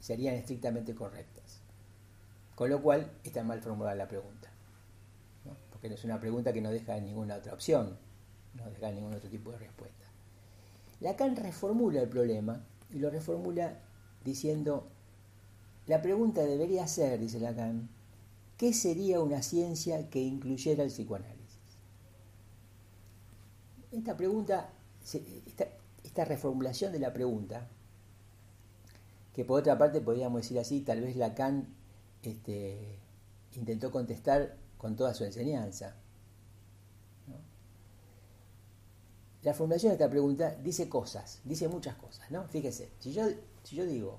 serían 0.00 0.34
estrictamente 0.34 0.94
correctas. 0.94 1.60
Con 2.54 2.70
lo 2.70 2.82
cual 2.82 3.10
está 3.24 3.42
mal 3.42 3.60
formulada 3.60 3.94
la 3.96 4.08
pregunta. 4.08 4.51
No 5.82 5.94
es 5.94 6.04
una 6.04 6.20
pregunta 6.20 6.52
que 6.52 6.60
no 6.60 6.70
deja 6.70 6.98
ninguna 7.00 7.36
otra 7.36 7.54
opción, 7.54 7.96
no 8.54 8.70
deja 8.70 8.90
ningún 8.90 9.14
otro 9.14 9.28
tipo 9.28 9.50
de 9.50 9.58
respuesta. 9.58 10.04
Lacan 11.00 11.34
reformula 11.36 12.00
el 12.00 12.08
problema 12.08 12.64
y 12.90 12.98
lo 12.98 13.10
reformula 13.10 13.80
diciendo 14.24 14.88
la 15.86 16.00
pregunta 16.00 16.42
debería 16.42 16.86
ser, 16.86 17.18
dice 17.18 17.40
Lacan, 17.40 17.88
¿qué 18.56 18.72
sería 18.72 19.20
una 19.20 19.42
ciencia 19.42 20.08
que 20.08 20.20
incluyera 20.20 20.84
el 20.84 20.90
psicoanálisis? 20.90 21.42
esta 23.90 24.16
pregunta, 24.16 24.70
esta, 25.02 26.24
reformulación 26.24 26.92
de 26.92 26.98
la 26.98 27.12
pregunta, 27.12 27.68
que 29.34 29.44
por 29.44 29.60
otra 29.60 29.76
parte 29.76 30.00
podríamos 30.00 30.42
decir 30.42 30.58
así, 30.58 30.80
tal 30.80 31.00
vez 31.00 31.16
Lacan 31.16 31.66
este, 32.22 32.98
intentó 33.54 33.90
contestar 33.90 34.56
con 34.82 34.96
toda 34.96 35.14
su 35.14 35.22
enseñanza. 35.22 35.94
La 39.44 39.54
formulación 39.54 39.90
de 39.90 39.94
esta 39.94 40.10
pregunta 40.10 40.56
dice 40.56 40.88
cosas, 40.88 41.40
dice 41.44 41.68
muchas 41.68 41.94
cosas, 41.94 42.28
¿no? 42.32 42.48
Fíjese, 42.48 42.90
si 42.98 43.12
yo, 43.12 43.28
si 43.62 43.76
yo 43.76 43.86
digo, 43.86 44.18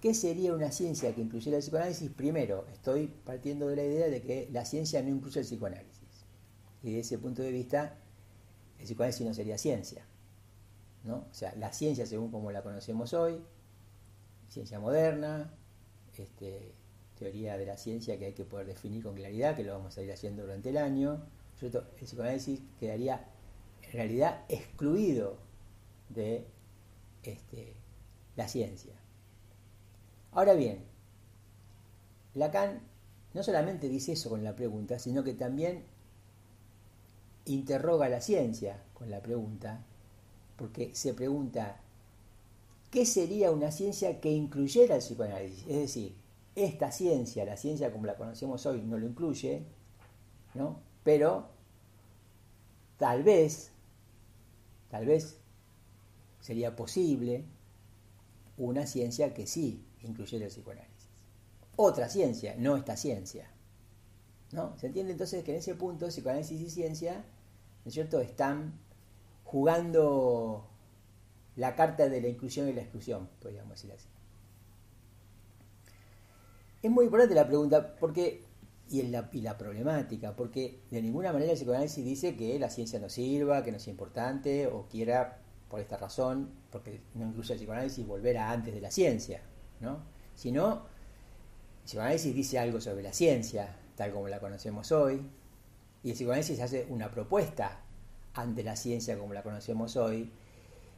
¿qué 0.00 0.12
sería 0.12 0.52
una 0.52 0.72
ciencia 0.72 1.14
que 1.14 1.20
incluyera 1.20 1.58
el 1.58 1.62
psicoanálisis? 1.62 2.10
Primero, 2.10 2.66
estoy 2.72 3.06
partiendo 3.06 3.68
de 3.68 3.76
la 3.76 3.84
idea 3.84 4.08
de 4.08 4.20
que 4.20 4.48
la 4.52 4.64
ciencia 4.64 5.00
no 5.00 5.10
incluye 5.10 5.40
el 5.40 5.46
psicoanálisis. 5.46 6.26
Y 6.82 6.88
desde 6.88 7.00
ese 7.00 7.18
punto 7.18 7.42
de 7.42 7.52
vista, 7.52 7.96
el 8.80 8.86
psicoanálisis 8.86 9.26
no 9.26 9.32
sería 9.32 9.58
ciencia. 9.58 10.04
¿no? 11.04 11.26
O 11.30 11.34
sea, 11.34 11.54
la 11.54 11.72
ciencia 11.72 12.04
según 12.04 12.32
como 12.32 12.50
la 12.50 12.62
conocemos 12.62 13.12
hoy, 13.14 13.40
ciencia 14.48 14.80
moderna, 14.80 15.52
este, 16.16 16.74
teoría 17.18 17.56
de 17.56 17.66
la 17.66 17.76
ciencia 17.76 18.18
que 18.18 18.26
hay 18.26 18.32
que 18.32 18.44
poder 18.44 18.66
definir 18.66 19.02
con 19.02 19.14
claridad, 19.14 19.56
que 19.56 19.64
lo 19.64 19.72
vamos 19.72 19.96
a 19.96 20.02
ir 20.02 20.12
haciendo 20.12 20.42
durante 20.42 20.70
el 20.70 20.76
año. 20.76 21.22
El 21.60 21.70
psicoanálisis 21.70 22.60
quedaría 22.78 23.24
en 23.82 23.92
realidad 23.92 24.44
excluido 24.48 25.38
de 26.08 26.46
este, 27.22 27.74
la 28.36 28.48
ciencia. 28.48 28.94
Ahora 30.32 30.54
bien, 30.54 30.84
Lacan 32.34 32.80
no 33.32 33.42
solamente 33.42 33.88
dice 33.88 34.12
eso 34.12 34.30
con 34.30 34.44
la 34.44 34.56
pregunta, 34.56 34.98
sino 34.98 35.22
que 35.24 35.34
también 35.34 35.84
interroga 37.44 38.08
la 38.08 38.20
ciencia 38.20 38.82
con 38.94 39.10
la 39.10 39.20
pregunta, 39.20 39.84
porque 40.56 40.94
se 40.94 41.14
pregunta, 41.14 41.80
¿qué 42.90 43.06
sería 43.06 43.50
una 43.50 43.70
ciencia 43.70 44.20
que 44.20 44.32
incluyera 44.32 44.96
el 44.96 45.00
psicoanálisis? 45.00 45.66
Es 45.68 45.76
decir, 45.76 46.14
esta 46.54 46.92
ciencia, 46.92 47.44
la 47.44 47.56
ciencia 47.56 47.92
como 47.92 48.06
la 48.06 48.16
conocemos 48.16 48.64
hoy, 48.66 48.82
no 48.82 48.98
lo 48.98 49.06
incluye, 49.06 49.64
¿no? 50.54 50.80
Pero 51.02 51.48
tal 52.96 53.22
vez, 53.22 53.72
tal 54.88 55.06
vez 55.06 55.38
sería 56.40 56.76
posible 56.76 57.44
una 58.56 58.86
ciencia 58.86 59.34
que 59.34 59.46
sí 59.46 59.84
incluyera 60.02 60.44
el 60.44 60.50
psicoanálisis. 60.50 61.08
Otra 61.76 62.08
ciencia, 62.08 62.54
no 62.56 62.76
esta 62.76 62.96
ciencia. 62.96 63.50
¿No? 64.52 64.78
¿Se 64.78 64.86
entiende 64.86 65.12
entonces 65.12 65.42
que 65.42 65.50
en 65.50 65.58
ese 65.58 65.74
punto 65.74 66.06
psicoanálisis 66.06 66.60
y 66.60 66.70
ciencia 66.70 67.24
¿no 67.84 67.88
es 67.88 67.94
cierto?, 67.94 68.20
están 68.20 68.72
jugando 69.44 70.66
la 71.56 71.76
carta 71.76 72.08
de 72.08 72.20
la 72.20 72.28
inclusión 72.28 72.68
y 72.68 72.72
la 72.72 72.80
exclusión, 72.80 73.28
podríamos 73.40 73.74
decir 73.74 73.92
así. 73.92 74.08
Es 76.84 76.90
muy 76.90 77.06
importante 77.06 77.34
la 77.34 77.46
pregunta, 77.46 77.96
porque, 77.98 78.42
y 78.90 79.00
la, 79.04 79.56
problemática, 79.56 80.36
porque 80.36 80.80
de 80.90 81.00
ninguna 81.00 81.32
manera 81.32 81.52
el 81.52 81.56
psicoanálisis 81.56 82.04
dice 82.04 82.36
que 82.36 82.58
la 82.58 82.68
ciencia 82.68 82.98
no 82.98 83.08
sirva, 83.08 83.64
que 83.64 83.72
no 83.72 83.78
sea 83.78 83.90
importante, 83.90 84.66
o 84.66 84.86
quiera, 84.86 85.38
por 85.70 85.80
esta 85.80 85.96
razón, 85.96 86.50
porque 86.70 87.00
no 87.14 87.24
incluye 87.24 87.54
el 87.54 87.58
psicoanálisis, 87.58 88.06
volver 88.06 88.36
a 88.36 88.50
antes 88.50 88.74
de 88.74 88.82
la 88.82 88.90
ciencia, 88.90 89.40
¿no? 89.80 90.00
Sino, 90.34 90.82
el 91.80 91.84
psicoanálisis 91.86 92.34
dice 92.34 92.58
algo 92.58 92.82
sobre 92.82 93.02
la 93.02 93.14
ciencia, 93.14 93.74
tal 93.96 94.12
como 94.12 94.28
la 94.28 94.38
conocemos 94.38 94.92
hoy, 94.92 95.26
y 96.02 96.10
el 96.10 96.14
psicoanálisis 96.14 96.60
hace 96.60 96.86
una 96.90 97.10
propuesta 97.10 97.80
ante 98.34 98.62
la 98.62 98.76
ciencia 98.76 99.18
como 99.18 99.32
la 99.32 99.42
conocemos 99.42 99.96
hoy. 99.96 100.30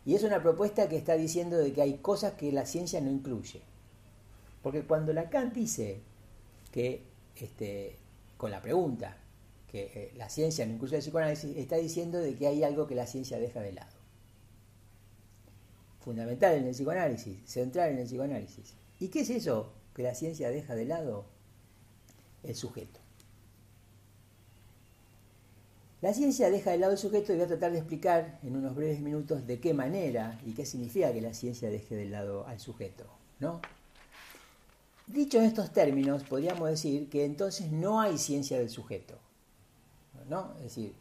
Y 0.04 0.16
es 0.16 0.24
una 0.24 0.42
propuesta 0.42 0.88
que 0.88 0.96
está 0.96 1.14
diciendo 1.14 1.56
de 1.56 1.72
que 1.72 1.82
hay 1.82 1.98
cosas 1.98 2.32
que 2.32 2.50
la 2.50 2.66
ciencia 2.66 3.00
no 3.00 3.08
incluye. 3.08 3.62
Porque 4.66 4.82
cuando 4.82 5.12
Lacan 5.12 5.52
dice 5.52 6.00
que, 6.72 7.00
este, 7.36 7.94
con 8.36 8.50
la 8.50 8.60
pregunta, 8.60 9.16
que 9.70 9.92
eh, 9.94 10.12
la 10.16 10.28
ciencia 10.28 10.66
no 10.66 10.72
incluye 10.72 10.96
el 10.96 11.02
psicoanálisis, 11.02 11.56
está 11.56 11.76
diciendo 11.76 12.18
de 12.18 12.34
que 12.34 12.48
hay 12.48 12.64
algo 12.64 12.88
que 12.88 12.96
la 12.96 13.06
ciencia 13.06 13.38
deja 13.38 13.60
de 13.60 13.74
lado. 13.74 13.94
Fundamental 16.00 16.56
en 16.56 16.64
el 16.64 16.72
psicoanálisis, 16.72 17.48
central 17.48 17.92
en 17.92 17.98
el 18.00 18.06
psicoanálisis. 18.06 18.74
¿Y 18.98 19.06
qué 19.06 19.20
es 19.20 19.30
eso 19.30 19.72
que 19.94 20.02
la 20.02 20.16
ciencia 20.16 20.50
deja 20.50 20.74
de 20.74 20.86
lado? 20.86 21.26
El 22.42 22.56
sujeto. 22.56 22.98
La 26.02 26.12
ciencia 26.12 26.50
deja 26.50 26.72
de 26.72 26.78
lado 26.78 26.90
el 26.90 26.98
sujeto 26.98 27.32
y 27.32 27.36
voy 27.36 27.44
a 27.44 27.48
tratar 27.48 27.70
de 27.70 27.78
explicar 27.78 28.40
en 28.42 28.56
unos 28.56 28.74
breves 28.74 28.98
minutos 28.98 29.46
de 29.46 29.60
qué 29.60 29.74
manera 29.74 30.40
y 30.44 30.54
qué 30.54 30.66
significa 30.66 31.12
que 31.12 31.20
la 31.20 31.34
ciencia 31.34 31.70
deje 31.70 31.94
de 31.94 32.06
lado 32.06 32.48
al 32.48 32.58
sujeto. 32.58 33.04
¿no? 33.38 33.60
Dicho 35.06 35.38
en 35.38 35.44
estos 35.44 35.72
términos, 35.72 36.24
podríamos 36.24 36.68
decir 36.68 37.08
que 37.08 37.24
entonces 37.24 37.70
no 37.70 38.00
hay 38.00 38.18
ciencia 38.18 38.58
del 38.58 38.70
sujeto. 38.70 39.18
¿no? 40.28 40.54
Es 40.56 40.64
decir, 40.64 40.94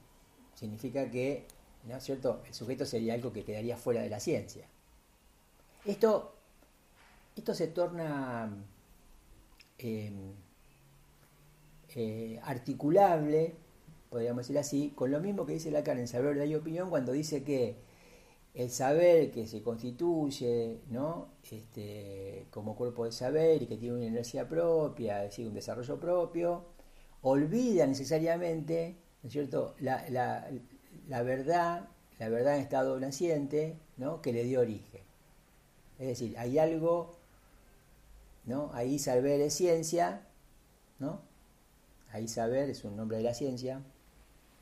significa 0.54 1.10
que 1.10 1.48
¿no 1.86 1.98
es 1.98 2.04
cierto? 2.04 2.44
el 2.48 2.54
sujeto 2.54 2.86
sería 2.86 3.16
algo 3.16 3.34
que 3.34 3.44
quedaría 3.44 3.78
fuera 3.78 4.02
de 4.02 4.10
la 4.10 4.20
ciencia. 4.20 4.68
Esto, 5.86 6.36
esto 7.36 7.54
se 7.54 7.68
torna 7.68 8.52
em, 9.78 10.34
eh, 11.96 12.40
articulable 12.44 13.56
podríamos 14.16 14.48
decir 14.48 14.58
así, 14.58 14.94
con 14.96 15.12
lo 15.12 15.20
mismo 15.20 15.46
que 15.46 15.52
dice 15.52 15.72
Lacan 15.72 16.00
en 16.00 16.08
Saber, 16.08 16.38
de 16.38 16.48
y 16.48 16.56
Opinión, 16.56 16.90
cuando 16.90 17.12
dice 17.12 17.44
que 17.44 17.76
el 18.56 18.72
saber 18.72 19.32
que 19.32 19.46
se 19.48 19.62
constituye 19.62 20.82
¿no? 20.90 21.28
este, 21.52 22.48
como 22.50 22.76
cuerpo 22.76 23.06
de 23.06 23.12
saber 23.12 23.62
y 23.62 23.68
que 23.68 23.78
tiene 23.78 23.98
una 23.98 24.06
inercia 24.06 24.48
propia, 24.48 25.24
es 25.24 25.32
decir, 25.32 25.48
un 25.48 25.54
desarrollo 25.54 26.00
propio, 26.00 26.66
olvida 27.22 27.86
necesariamente 27.86 28.98
¿no 29.26 29.28
es 29.28 29.34
cierto? 29.34 29.76
La, 29.80 31.24
verdad, 31.24 31.90
la 32.20 32.30
verdad 32.30 32.58
en 32.58 32.62
estado 32.62 33.00
naciente 33.00 33.80
¿no? 33.98 34.22
que 34.22 34.32
le 34.32 34.44
dio 34.44 34.62
origen. 34.62 35.02
Es 35.98 36.08
decir, 36.10 36.38
hay 36.38 36.60
algo, 36.60 37.18
¿no? 38.46 38.70
ahí 38.76 39.00
saber 39.00 39.42
es 39.42 39.56
ciencia, 39.56 40.28
¿no? 41.00 41.22
ahí 42.12 42.28
saber 42.28 42.70
es 42.70 42.84
un 42.84 42.96
nombre 42.96 43.18
de 43.18 43.24
la 43.24 43.34
ciencia, 43.34 43.82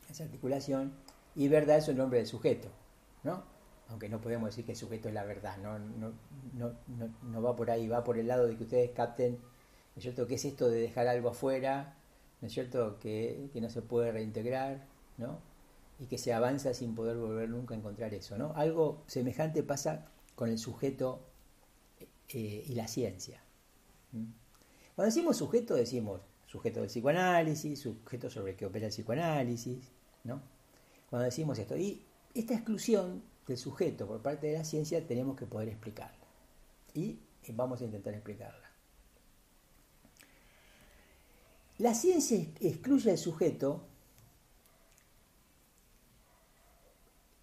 esa 0.10 0.24
articulación, 0.24 0.94
y 1.36 1.50
verdad 1.50 1.80
es 1.80 1.90
el 1.90 1.98
nombre 1.98 2.20
del 2.20 2.28
sujeto, 2.28 2.70
¿no? 3.24 3.44
Aunque 3.90 4.10
no 4.10 4.22
podemos 4.22 4.50
decir 4.50 4.66
que 4.66 4.72
el 4.72 4.78
sujeto 4.78 5.08
es 5.08 5.14
la 5.14 5.24
verdad, 5.24 5.58
no, 5.58 5.78
no, 5.78 6.14
no, 6.54 6.74
no, 7.22 7.42
va 7.42 7.56
por 7.56 7.70
ahí, 7.70 7.88
va 7.88 8.04
por 8.04 8.18
el 8.18 8.28
lado 8.28 8.48
de 8.48 8.58
que 8.58 8.64
ustedes 8.64 8.92
capten, 8.92 9.34
¿no 9.34 9.98
es 9.98 10.04
cierto?, 10.04 10.26
qué 10.26 10.36
es 10.36 10.46
esto 10.46 10.70
de 10.70 10.80
dejar 10.80 11.08
algo 11.08 11.30
afuera, 11.30 11.96
¿no 12.42 12.48
es 12.48 12.54
cierto?, 12.54 12.98
que, 13.00 13.50
no 13.54 13.70
se 13.70 13.82
puede 13.82 14.12
reintegrar, 14.12 14.86
¿no? 15.18 15.40
Y 16.00 16.08
que 16.08 16.18
se 16.18 16.34
avanza 16.34 16.74
sin 16.74 16.96
poder 16.96 17.18
volver 17.18 17.50
nunca 17.50 17.76
a 17.76 17.78
encontrar 17.78 18.14
eso, 18.14 18.38
¿no? 18.38 18.54
Algo 18.56 19.04
semejante 19.08 19.64
pasa 19.64 20.06
con 20.36 20.50
el 20.50 20.58
sujeto 20.58 21.22
eh, 22.30 22.64
y 22.68 22.74
la 22.74 22.88
ciencia. 22.88 23.42
Cuando 24.96 25.06
decimos 25.06 25.38
sujeto, 25.38 25.76
decimos 25.76 26.22
sujeto 26.54 26.82
del 26.82 26.90
psicoanálisis, 26.90 27.82
sujeto 27.82 28.30
sobre 28.30 28.52
el 28.52 28.58
que 28.58 28.68
opera 28.68 28.86
el 28.86 28.92
psicoanálisis, 28.92 29.92
¿no? 30.24 30.42
Cuando 31.10 31.26
decimos 31.26 31.58
esto. 31.58 31.76
Y 31.76 32.06
esta 32.34 32.54
exclusión 32.54 33.24
del 33.48 33.58
sujeto 33.58 34.08
por 34.08 34.22
parte 34.22 34.48
de 34.48 34.58
la 34.58 34.64
ciencia 34.64 35.06
tenemos 35.06 35.38
que 35.38 35.46
poder 35.46 35.70
explicarla. 35.70 36.26
Y 36.94 37.20
vamos 37.50 37.82
a 37.82 37.86
intentar 37.86 38.14
explicarla. 38.14 38.72
La 41.80 41.94
ciencia 41.94 42.38
excluye 42.60 43.12
al 43.12 43.18
sujeto 43.18 43.88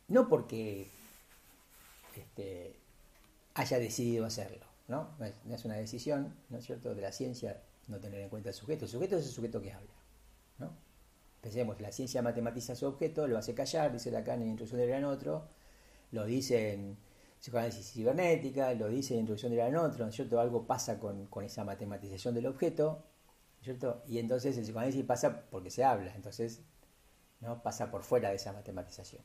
no 0.08 0.28
porque 0.28 0.90
este, 2.16 2.76
haya 3.54 3.78
decidido 3.78 4.26
hacerlo, 4.26 4.66
¿no? 4.88 5.08
No 5.18 5.54
es, 5.54 5.64
una 5.64 5.76
decisión, 5.76 6.34
¿no 6.48 6.58
es 6.58 6.64
cierto?, 6.64 6.94
de 6.94 7.02
la 7.02 7.12
ciencia 7.12 7.62
no 7.88 7.98
tener 7.98 8.20
en 8.20 8.28
cuenta 8.28 8.50
el 8.50 8.54
sujeto. 8.54 8.84
El 8.84 8.90
sujeto 8.90 9.16
es 9.16 9.26
el 9.26 9.32
sujeto 9.32 9.60
que 9.60 9.72
habla. 9.72 9.90
¿no? 10.58 10.72
Pensemos, 11.40 11.80
la 11.80 11.90
ciencia 11.90 12.22
matematiza 12.22 12.76
su 12.76 12.86
objeto, 12.86 13.26
lo 13.26 13.38
hace 13.38 13.54
callar, 13.54 13.92
dice 13.92 14.10
Lacan 14.10 14.42
en 14.42 14.48
Introducción 14.48 14.80
del 14.80 14.90
Gran 14.90 15.04
Otro, 15.04 15.48
lo 16.12 16.24
dice 16.24 16.72
en 16.72 16.98
Psicoanálisis 17.38 17.92
Cibernética, 17.92 18.74
lo 18.74 18.88
dice 18.88 19.14
en 19.14 19.20
Introducción 19.20 19.54
Gran 19.54 19.76
Otro, 19.76 20.04
¿no 20.04 20.10
es 20.10 20.16
cierto? 20.16 20.40
Algo 20.40 20.66
pasa 20.66 20.98
con, 20.98 21.28
esa 21.42 21.64
matematización 21.64 22.34
del 22.34 22.46
objeto, 22.46 23.04
¿no 23.26 23.60
es 23.60 23.64
cierto? 23.64 24.02
Y 24.06 24.18
entonces 24.18 24.56
el 24.58 24.64
psicoanálisis 24.64 25.04
pasa 25.04 25.46
porque 25.50 25.70
se 25.70 25.84
habla, 25.84 26.14
entonces 26.14 26.62
¿no? 27.40 27.62
pasa 27.62 27.90
por 27.90 28.02
fuera 28.02 28.28
de 28.30 28.36
esa 28.36 28.52
matematización. 28.52 29.22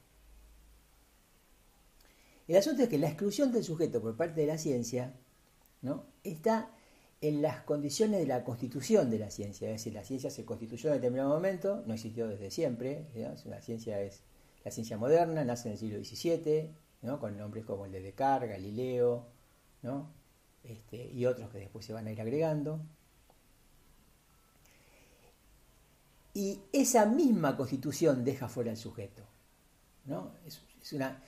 El 2.47 2.57
asunto 2.57 2.83
es 2.83 2.89
que 2.89 2.97
la 2.97 3.07
exclusión 3.07 3.51
del 3.51 3.63
sujeto 3.63 4.01
por 4.01 4.15
parte 4.15 4.41
de 4.41 4.47
la 4.47 4.57
ciencia 4.57 5.13
¿no? 5.81 6.05
está 6.23 6.71
en 7.21 7.41
las 7.41 7.63
condiciones 7.63 8.19
de 8.19 8.27
la 8.27 8.43
constitución 8.43 9.09
de 9.09 9.19
la 9.19 9.31
ciencia. 9.31 9.67
Es 9.69 9.81
decir, 9.81 9.93
la 9.93 10.03
ciencia 10.03 10.29
se 10.29 10.45
constituyó 10.45 10.89
en 10.89 10.95
determinado 10.95 11.29
momento, 11.29 11.83
no 11.87 11.93
existió 11.93 12.27
desde 12.27 12.51
siempre. 12.51 13.07
La 13.45 13.61
ciencia 13.61 13.99
es 14.01 14.21
la 14.65 14.71
ciencia 14.71 14.97
moderna 14.97 15.45
nace 15.45 15.69
en 15.69 15.73
el 15.73 15.77
siglo 15.77 16.03
XVII, 16.03 16.71
¿no? 17.03 17.19
con 17.19 17.37
nombres 17.37 17.63
como 17.65 17.85
el 17.85 17.91
de 17.91 18.01
Descartes, 18.01 18.49
Galileo, 18.49 19.27
¿no? 19.83 20.11
Este, 20.63 21.11
y 21.11 21.27
otros 21.27 21.51
que 21.51 21.59
después 21.59 21.85
se 21.85 21.93
van 21.93 22.07
a 22.07 22.11
ir 22.11 22.19
agregando. 22.19 22.81
Y 26.33 26.59
esa 26.73 27.05
misma 27.05 27.55
constitución 27.55 28.25
deja 28.25 28.49
fuera 28.49 28.71
al 28.71 28.77
sujeto. 28.77 29.23
¿no? 30.05 30.33
Es, 30.45 30.59
una, 30.93 31.21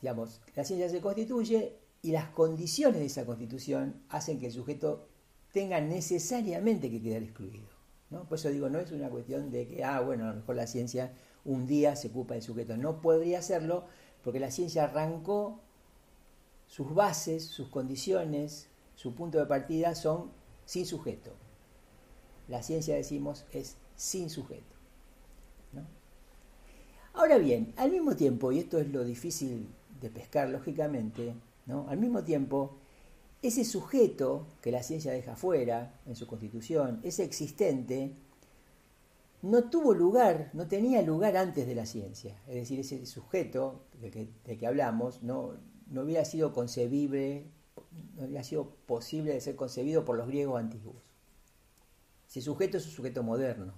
Digamos, 0.00 0.40
la 0.54 0.64
ciencia 0.64 0.88
se 0.88 1.00
constituye 1.00 1.76
y 2.00 2.12
las 2.12 2.28
condiciones 2.28 3.00
de 3.00 3.06
esa 3.06 3.26
constitución 3.26 4.04
hacen 4.08 4.38
que 4.38 4.46
el 4.46 4.52
sujeto 4.52 5.08
tenga 5.52 5.80
necesariamente 5.80 6.92
que 6.92 7.02
quedar 7.02 7.24
excluido. 7.24 7.68
¿no? 8.10 8.28
Por 8.28 8.38
eso 8.38 8.50
digo, 8.50 8.70
no 8.70 8.78
es 8.78 8.92
una 8.92 9.10
cuestión 9.10 9.50
de 9.50 9.66
que, 9.66 9.82
ah, 9.82 10.00
bueno, 10.00 10.26
a 10.26 10.28
lo 10.28 10.36
mejor 10.36 10.54
la 10.54 10.68
ciencia 10.68 11.12
un 11.44 11.66
día 11.66 11.96
se 11.96 12.08
ocupa 12.08 12.34
del 12.34 12.42
sujeto. 12.42 12.76
No 12.76 13.00
podría 13.00 13.38
hacerlo 13.38 13.84
porque 14.22 14.40
la 14.40 14.50
ciencia 14.50 14.84
arrancó 14.84 15.60
sus 16.66 16.94
bases, 16.94 17.44
sus 17.44 17.68
condiciones, 17.68 18.68
su 18.94 19.14
punto 19.14 19.38
de 19.38 19.46
partida 19.46 19.94
son 19.94 20.30
sin 20.64 20.86
sujeto. 20.86 21.32
La 22.48 22.62
ciencia, 22.62 22.94
decimos, 22.94 23.44
es 23.52 23.76
sin 23.96 24.30
sujeto. 24.30 24.78
Ahora 27.14 27.38
bien, 27.38 27.72
al 27.76 27.90
mismo 27.90 28.14
tiempo, 28.14 28.52
y 28.52 28.60
esto 28.60 28.78
es 28.78 28.88
lo 28.90 29.02
difícil 29.02 29.68
de 30.00 30.08
pescar 30.08 30.48
lógicamente, 30.50 31.34
al 31.66 31.98
mismo 31.98 32.22
tiempo, 32.22 32.76
ese 33.42 33.64
sujeto 33.64 34.46
que 34.62 34.70
la 34.70 34.82
ciencia 34.82 35.12
deja 35.12 35.34
fuera 35.34 36.00
en 36.06 36.14
su 36.14 36.26
constitución, 36.26 37.00
ese 37.02 37.24
existente, 37.24 38.14
no 39.42 39.70
tuvo 39.70 39.94
lugar, 39.94 40.50
no 40.52 40.66
tenía 40.66 41.02
lugar 41.02 41.36
antes 41.36 41.66
de 41.66 41.74
la 41.74 41.86
ciencia. 41.86 42.40
Es 42.48 42.54
decir, 42.54 42.80
ese 42.80 43.06
sujeto 43.06 43.86
de 44.00 44.10
que, 44.10 44.56
que 44.58 44.66
hablamos 44.66 45.22
no, 45.22 45.54
no 45.90 46.02
hubiera 46.02 46.24
sido 46.24 46.52
concebible, 46.52 47.46
no 48.16 48.24
hubiera 48.24 48.42
sido 48.42 48.74
posible 48.86 49.32
de 49.32 49.40
ser 49.40 49.56
concebido 49.56 50.04
por 50.04 50.16
los 50.16 50.26
griegos 50.26 50.58
antiguos. 50.58 51.02
Ese 52.28 52.42
sujeto 52.42 52.76
es 52.76 52.86
un 52.86 52.92
sujeto 52.92 53.22
moderno. 53.22 53.74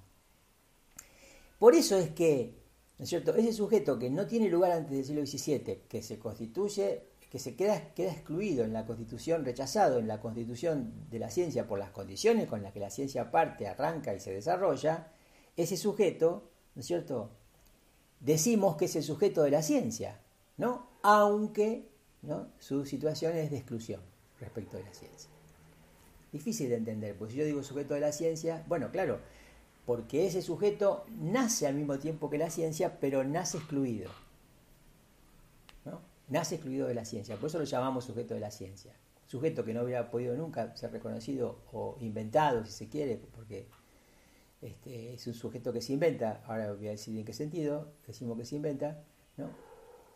Por 1.58 1.74
eso 1.74 1.98
es 1.98 2.10
que, 2.10 2.54
¿no 2.98 3.04
es 3.04 3.08
cierto?, 3.10 3.34
ese 3.34 3.52
sujeto 3.52 3.98
que 3.98 4.10
no 4.10 4.26
tiene 4.26 4.48
lugar 4.48 4.72
antes 4.72 4.92
del 4.92 5.04
siglo 5.04 5.26
XVII, 5.26 5.82
que 5.88 6.02
se 6.02 6.18
constituye, 6.18 7.04
que 7.30 7.38
se 7.38 7.54
queda, 7.54 7.92
queda 7.94 8.10
excluido 8.12 8.64
en 8.64 8.72
la 8.72 8.86
constitución, 8.86 9.44
rechazado 9.44 9.98
en 9.98 10.08
la 10.08 10.20
constitución 10.20 11.06
de 11.10 11.18
la 11.18 11.30
ciencia 11.30 11.68
por 11.68 11.78
las 11.78 11.90
condiciones 11.90 12.48
con 12.48 12.62
las 12.62 12.72
que 12.72 12.80
la 12.80 12.90
ciencia 12.90 13.30
parte, 13.30 13.68
arranca 13.68 14.14
y 14.14 14.20
se 14.20 14.32
desarrolla, 14.32 15.12
ese 15.62 15.76
sujeto, 15.76 16.50
¿no 16.74 16.80
es 16.80 16.86
cierto?, 16.86 17.30
decimos 18.20 18.76
que 18.76 18.84
es 18.84 18.96
el 18.96 19.02
sujeto 19.02 19.42
de 19.42 19.50
la 19.50 19.62
ciencia, 19.62 20.20
¿no? 20.56 20.88
Aunque 21.02 21.88
¿no? 22.22 22.48
su 22.58 22.84
situación 22.84 23.36
es 23.36 23.50
de 23.50 23.56
exclusión 23.56 24.00
respecto 24.38 24.76
de 24.76 24.84
la 24.84 24.94
ciencia. 24.94 25.30
Difícil 26.32 26.68
de 26.68 26.76
entender, 26.76 27.16
pues 27.16 27.32
si 27.32 27.38
yo 27.38 27.44
digo 27.44 27.62
sujeto 27.62 27.94
de 27.94 28.00
la 28.00 28.12
ciencia, 28.12 28.64
bueno, 28.68 28.90
claro, 28.90 29.18
porque 29.86 30.26
ese 30.26 30.42
sujeto 30.42 31.04
nace 31.18 31.66
al 31.66 31.74
mismo 31.74 31.98
tiempo 31.98 32.30
que 32.30 32.38
la 32.38 32.50
ciencia, 32.50 33.00
pero 33.00 33.24
nace 33.24 33.58
excluido. 33.58 34.10
¿no? 35.84 36.00
Nace 36.28 36.56
excluido 36.56 36.86
de 36.86 36.94
la 36.94 37.04
ciencia, 37.04 37.36
por 37.36 37.48
eso 37.48 37.58
lo 37.58 37.64
llamamos 37.64 38.04
sujeto 38.04 38.34
de 38.34 38.40
la 38.40 38.50
ciencia. 38.50 38.94
Sujeto 39.26 39.64
que 39.64 39.74
no 39.74 39.82
hubiera 39.82 40.10
podido 40.10 40.36
nunca 40.36 40.76
ser 40.76 40.92
reconocido 40.92 41.60
o 41.72 41.96
inventado, 42.00 42.64
si 42.66 42.72
se 42.72 42.88
quiere, 42.88 43.16
porque 43.34 43.68
este, 44.62 45.14
es 45.14 45.26
un 45.26 45.34
sujeto 45.34 45.72
que 45.72 45.80
se 45.80 45.92
inventa, 45.92 46.42
ahora 46.46 46.72
voy 46.72 46.88
a 46.88 46.90
decir 46.90 47.16
en 47.16 47.24
qué 47.24 47.32
sentido, 47.32 47.92
decimos 48.06 48.36
que 48.38 48.44
se 48.44 48.56
inventa, 48.56 49.02
¿no? 49.36 49.48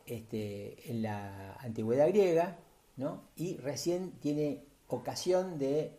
este, 0.07 0.91
en 0.91 1.03
la 1.03 1.55
antigüedad 1.55 2.09
griega, 2.09 2.59
¿no? 2.97 3.25
y 3.37 3.57
recién 3.57 4.13
tiene 4.21 4.65
ocasión 4.89 5.59
de, 5.59 5.99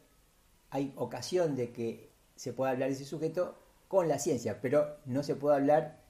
hay 0.69 0.93
ocasión 0.95 1.55
de 1.55 1.71
que 1.71 2.11
se 2.35 2.53
pueda 2.53 2.71
hablar 2.71 2.89
de 2.89 2.95
ese 2.95 3.05
sujeto 3.05 3.57
con 3.87 4.07
la 4.07 4.19
ciencia, 4.19 4.61
pero 4.61 4.97
no 5.05 5.23
se 5.23 5.35
puede 5.35 5.55
hablar 5.55 6.03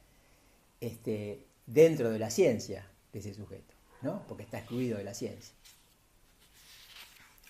este, 0.81 1.45
dentro 1.65 2.11
de 2.11 2.19
la 2.19 2.29
ciencia 2.29 2.89
de 3.13 3.19
ese 3.19 3.33
sujeto, 3.33 3.73
¿no? 4.01 4.23
porque 4.27 4.43
está 4.43 4.57
excluido 4.59 4.97
de 4.97 5.03
la 5.05 5.13
ciencia. 5.13 5.55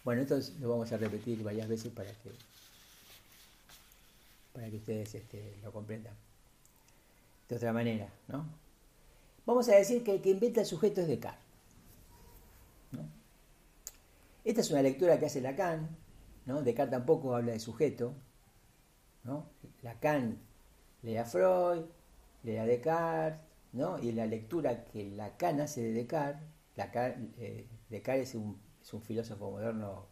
Bueno, 0.04 0.22
esto 0.22 0.40
lo 0.60 0.70
vamos 0.70 0.92
a 0.92 0.98
repetir 0.98 1.44
varias 1.44 1.68
veces 1.68 1.92
para 1.92 2.12
que, 2.12 2.30
para 4.56 4.70
que 4.70 4.78
ustedes 4.78 5.14
este, 5.14 5.60
lo 5.62 5.72
comprendan 5.74 6.16
de 7.50 7.56
otra 7.58 7.74
manera, 7.74 8.10
¿no? 8.30 8.48
Vamos 9.46 9.70
a 9.70 9.76
decir 9.76 10.04
que 10.04 10.16
el 10.16 10.22
que 10.22 10.32
inventa 10.32 10.62
el 10.62 10.66
sujeto 10.66 11.02
es 11.02 11.08
Descartes. 11.08 11.46
Esta 14.44 14.62
es 14.62 14.72
una 14.72 14.82
lectura 14.82 15.20
que 15.20 15.26
hace 15.26 15.42
Lacan. 15.42 15.90
¿no? 16.46 16.62
Descartes 16.62 16.92
tampoco 16.92 17.36
habla 17.36 17.52
de 17.52 17.60
sujeto. 17.60 18.14
¿no? 19.24 19.50
Lacan 19.82 20.40
lee 21.02 21.18
a 21.18 21.26
Freud, 21.26 21.86
lee 22.44 22.58
a 22.58 22.66
Descartes, 22.66 23.40
¿no? 23.74 24.00
y 24.00 24.12
la 24.12 24.26
lectura 24.26 24.86
que 24.86 25.12
Lacan 25.12 25.62
hace 25.62 25.84
de 25.84 25.94
Descartes, 25.94 26.48
eh, 27.38 27.68
Descartes 27.90 28.30
es 28.30 28.36
un, 28.36 28.60
filósofo 29.02 29.52
moderno 29.52 30.08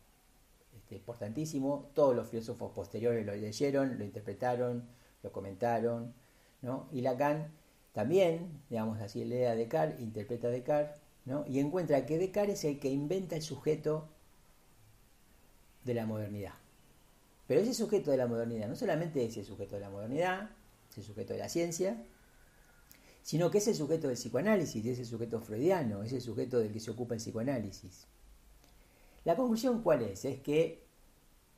este, 0.84 0.96
importantísimo, 0.96 1.90
todos 1.94 2.16
los 2.16 2.28
filósofos 2.28 2.72
posteriores 2.72 3.26
lo 3.26 3.34
leyeron, 3.34 3.98
lo 3.98 4.04
interpretaron, 4.04 4.84
lo 5.24 5.32
comentaron, 5.32 6.14
¿no? 6.62 6.88
y 6.92 7.02
Lacan 7.02 7.52
también, 7.94 8.62
digamos 8.70 9.00
así, 9.00 9.24
lee 9.24 9.44
a 9.44 9.56
Descartes, 9.56 10.02
interpreta 10.02 10.48
a 10.48 10.52
Descartes, 10.52 11.02
¿no? 11.26 11.46
y 11.48 11.60
encuentra 11.60 12.06
que 12.06 12.18
Descartes 12.18 12.60
es 12.60 12.66
el 12.66 12.80
que 12.80 12.90
inventa 12.90 13.36
el 13.36 13.42
sujeto 13.42 14.10
de 15.86 15.94
la 15.94 16.06
modernidad. 16.06 16.54
Pero 17.48 17.62
ese 17.62 17.74
sujeto 17.74 18.12
de 18.12 18.18
la 18.18 18.28
modernidad 18.28 18.68
no 18.68 18.76
solamente 18.76 19.24
es 19.24 19.38
el 19.38 19.46
sujeto 19.46 19.76
de 19.76 19.82
la 19.82 19.90
modernidad, 19.90 20.50
es 20.90 20.98
el 20.98 21.04
sujeto 21.04 21.34
de 21.34 21.40
la 21.40 21.50
ciencia, 21.50 22.04
sino 23.22 23.50
que 23.52 23.60
es 23.60 23.68
el 23.70 23.76
sujeto 23.76 24.08
del 24.08 24.18
psicoanálisis, 24.18 24.86
es 24.86 25.00
el 25.00 25.06
sujeto 25.06 25.40
freudiano, 25.40 26.04
es 26.04 26.12
el 26.12 26.22
sujeto 26.22 26.60
del 26.60 26.74
que 26.74 26.80
se 26.82 26.92
ocupa 26.92 27.14
el 27.14 27.22
psicoanálisis. 27.22 28.08
La 29.26 29.36
conclusión 29.36 29.82
cuál 29.82 30.02
es? 30.02 30.26
Es 30.26 30.40
que 30.42 30.84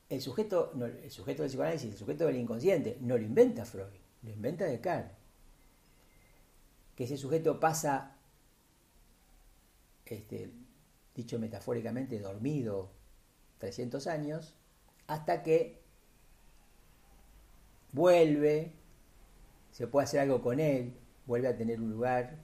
el 0.10 0.22
sujeto, 0.22 0.72
el 1.04 1.12
sujeto 1.12 1.42
del 1.42 1.50
psicoanálisis, 1.50 1.92
el 1.92 1.98
sujeto 1.98 2.26
del 2.28 2.38
inconsciente, 2.38 2.98
no 3.02 3.18
lo 3.18 3.24
inventa 3.24 3.66
Freud, 3.66 3.88
lo 4.22 4.30
inventa 4.30 4.66
Descartes 4.66 5.26
que 6.96 7.04
ese 7.04 7.18
sujeto 7.18 7.60
pasa, 7.60 8.16
este, 10.06 10.52
dicho 11.14 11.40
metafóricamente, 11.40 12.20
dormido 12.20 12.90
300 13.60 14.08
años, 14.08 14.56
hasta 15.08 15.44
que 15.44 15.82
vuelve, 17.92 18.72
se 19.72 19.88
puede 19.88 20.06
hacer 20.06 20.22
algo 20.22 20.42
con 20.42 20.60
él, 20.60 20.94
vuelve 21.26 21.50
a 21.50 21.58
tener 21.58 21.82
un 21.82 21.92
lugar 21.92 22.38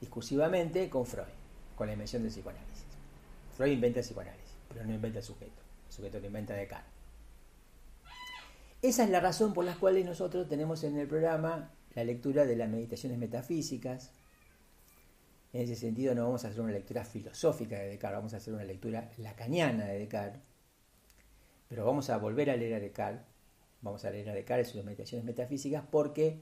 discursivamente 0.00 0.88
con 0.88 1.04
Freud, 1.04 1.26
con 1.76 1.86
la 1.86 1.92
invención 1.92 2.22
del 2.22 2.32
psicoanálisis. 2.32 2.69
Freud 3.60 3.74
inventa 3.74 4.00
el 4.00 4.06
psicoanálisis, 4.06 4.56
pero 4.70 4.86
no 4.86 4.94
inventa 4.94 5.18
el 5.18 5.24
sujeto, 5.26 5.60
el 5.86 5.92
sujeto 5.92 6.18
que 6.18 6.28
inventa 6.28 6.54
Descartes. 6.54 6.90
Esa 8.80 9.04
es 9.04 9.10
la 9.10 9.20
razón 9.20 9.52
por 9.52 9.66
la 9.66 9.74
cual 9.74 10.02
nosotros 10.02 10.48
tenemos 10.48 10.82
en 10.82 10.96
el 10.96 11.06
programa 11.06 11.70
la 11.94 12.02
lectura 12.04 12.46
de 12.46 12.56
las 12.56 12.70
meditaciones 12.70 13.18
metafísicas. 13.18 14.12
En 15.52 15.60
ese 15.60 15.76
sentido 15.76 16.14
no 16.14 16.24
vamos 16.24 16.46
a 16.46 16.48
hacer 16.48 16.62
una 16.62 16.72
lectura 16.72 17.04
filosófica 17.04 17.76
de 17.76 17.88
Descartes, 17.88 18.16
vamos 18.16 18.32
a 18.32 18.38
hacer 18.38 18.54
una 18.54 18.64
lectura 18.64 19.10
lacaniana 19.18 19.84
de 19.84 19.98
Descartes. 19.98 20.40
Pero 21.68 21.84
vamos 21.84 22.08
a 22.08 22.16
volver 22.16 22.48
a 22.48 22.56
leer 22.56 22.76
a 22.76 22.80
Descartes, 22.80 23.26
vamos 23.82 24.02
a 24.06 24.10
leer 24.10 24.30
a 24.30 24.32
Descartes 24.32 24.68
sus 24.68 24.82
meditaciones 24.82 25.26
metafísicas 25.26 25.84
porque 25.90 26.40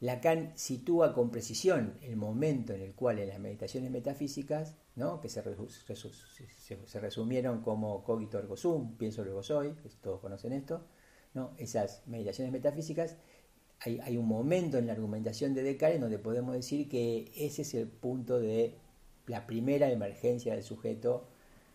Lacan 0.00 0.52
sitúa 0.56 1.12
con 1.12 1.30
precisión 1.30 1.94
el 2.02 2.16
momento 2.16 2.72
en 2.72 2.82
el 2.82 2.94
cual 2.94 3.18
en 3.18 3.28
las 3.28 3.40
meditaciones 3.40 3.90
metafísicas, 3.90 4.76
que 5.20 5.28
se, 5.28 7.00
resumieron 7.00 7.62
como 7.62 8.04
cogito 8.04 8.38
ergo 8.38 8.56
sum, 8.56 8.96
pienso 8.96 9.24
luego 9.24 9.42
soy, 9.42 9.74
todos 10.00 10.20
conocen 10.20 10.52
esto, 10.52 10.86
esas 11.58 12.06
meditaciones 12.06 12.52
metafísicas 12.52 13.16
hay, 13.80 14.16
un 14.16 14.26
momento 14.26 14.78
en 14.78 14.86
la 14.86 14.92
argumentación 14.92 15.54
de 15.54 15.62
Descartes 15.62 16.00
donde 16.00 16.18
podemos 16.18 16.54
decir 16.54 16.88
que 16.88 17.30
ese 17.36 17.62
es 17.62 17.74
el 17.74 17.86
punto 17.86 18.40
de 18.40 18.76
la 19.26 19.46
primera 19.46 19.90
emergencia 19.90 20.54
del 20.54 20.64
sujeto, 20.64 21.28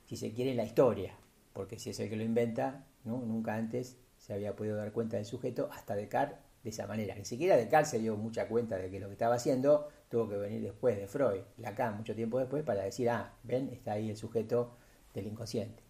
si 0.06 0.18
se 0.18 0.34
quiere, 0.34 0.52
en 0.52 0.58
la 0.58 0.66
historia, 0.66 1.18
porque 1.54 1.80
si 1.80 1.92
es 1.92 2.00
el 2.00 2.10
que 2.10 2.18
lo 2.18 2.24
inventa, 2.24 2.86
nunca 3.06 3.56
antes 3.56 3.98
se 4.18 4.34
había 4.34 4.56
podido 4.56 4.76
dar 4.76 4.92
cuenta 4.92 5.18
del 5.18 5.26
sujeto 5.26 5.70
hasta 5.72 5.96
Descartes 5.96 6.53
de 6.64 6.70
esa 6.70 6.88
manera. 6.88 7.16
Ni 7.16 7.26
siquiera 7.26 7.56
de 7.56 7.62
Descartes 7.62 7.92
se 7.92 8.00
dio 8.00 8.16
mucha 8.16 8.48
cuenta 8.48 8.78
de 8.78 8.90
que 8.90 9.00
lo 9.00 9.08
que 9.08 9.14
estaba 9.14 9.36
haciendo 9.36 9.90
tuvo 10.10 10.30
que 10.30 10.38
venir 10.38 10.62
después 10.62 10.98
de 10.98 11.08
Freud, 11.08 11.42
Lacan, 11.58 11.98
mucho 11.98 12.16
tiempo 12.16 12.40
después, 12.40 12.64
para 12.64 12.84
decir, 12.84 13.10
ah, 13.10 13.34
ven, 13.44 13.70
está 13.70 13.94
ahí 13.94 14.10
el 14.10 14.18
sujeto 14.18 14.78
del 15.14 15.28
inconsciente. 15.28 15.84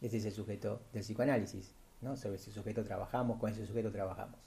este 0.00 0.16
es 0.18 0.24
el 0.24 0.32
sujeto 0.32 0.82
del 0.92 1.02
psicoanálisis. 1.02 1.74
¿no? 2.00 2.16
Sobre 2.16 2.36
ese 2.36 2.52
sujeto 2.52 2.84
trabajamos, 2.84 3.38
con 3.38 3.50
ese 3.50 3.66
sujeto 3.66 3.90
trabajamos. 3.90 4.38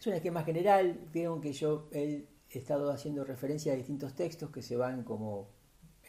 Es 0.00 0.06
un 0.06 0.12
esquema 0.12 0.42
general, 0.42 1.00
vieron 1.12 1.40
que 1.40 1.52
yo 1.54 1.88
he 1.90 2.26
estado 2.50 2.90
haciendo 2.90 3.24
referencia 3.24 3.72
a 3.72 3.76
distintos 3.76 4.14
textos 4.14 4.50
que 4.50 4.60
se 4.60 4.76
van 4.76 5.02
como 5.02 5.48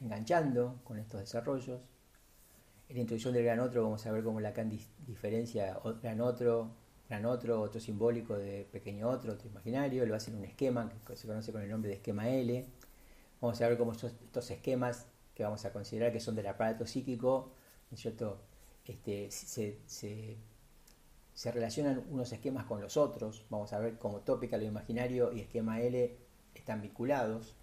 enganchando 0.01 0.79
con 0.83 0.97
estos 0.99 1.21
desarrollos. 1.21 1.81
En 2.87 2.95
la 2.95 3.01
introducción 3.01 3.33
del 3.33 3.43
gran 3.43 3.59
otro 3.59 3.83
vamos 3.83 4.05
a 4.05 4.11
ver 4.11 4.23
cómo 4.23 4.39
Lacan 4.39 4.69
diferencia 5.07 5.79
gran 6.01 6.21
otro, 6.21 6.71
gran 7.09 7.25
otro, 7.25 7.61
otro 7.61 7.79
simbólico 7.79 8.37
de 8.37 8.67
pequeño 8.71 9.09
otro, 9.09 9.33
otro 9.33 9.49
imaginario, 9.49 10.05
lo 10.05 10.15
hace 10.15 10.31
en 10.31 10.37
un 10.37 10.45
esquema 10.45 10.91
que 11.05 11.15
se 11.15 11.27
conoce 11.27 11.51
con 11.51 11.61
el 11.61 11.69
nombre 11.69 11.89
de 11.89 11.95
esquema 11.95 12.29
L. 12.29 12.65
Vamos 13.41 13.61
a 13.61 13.67
ver 13.67 13.77
cómo 13.77 13.93
estos, 13.93 14.51
esquemas 14.51 15.07
que 15.33 15.43
vamos 15.43 15.65
a 15.65 15.73
considerar 15.73 16.11
que 16.11 16.19
son 16.19 16.35
del 16.35 16.47
aparato 16.47 16.85
psíquico, 16.85 17.51
¿no 17.89 17.95
es 17.95 18.01
cierto? 18.01 18.39
Este, 18.85 19.31
se, 19.31 19.79
se 19.85 20.37
se 21.35 21.51
relacionan 21.51 22.01
unos 22.09 22.31
esquemas 22.31 22.65
con 22.65 22.81
los 22.81 22.95
otros. 22.95 23.45
Vamos 23.49 23.73
a 23.73 23.79
ver 23.79 23.97
cómo 23.99 24.21
tópica, 24.21 24.57
lo 24.57 24.63
imaginario 24.63 25.33
y 25.33 25.41
esquema 25.41 25.81
L 25.81 26.17
están 26.55 26.81
vinculados. 26.81 27.53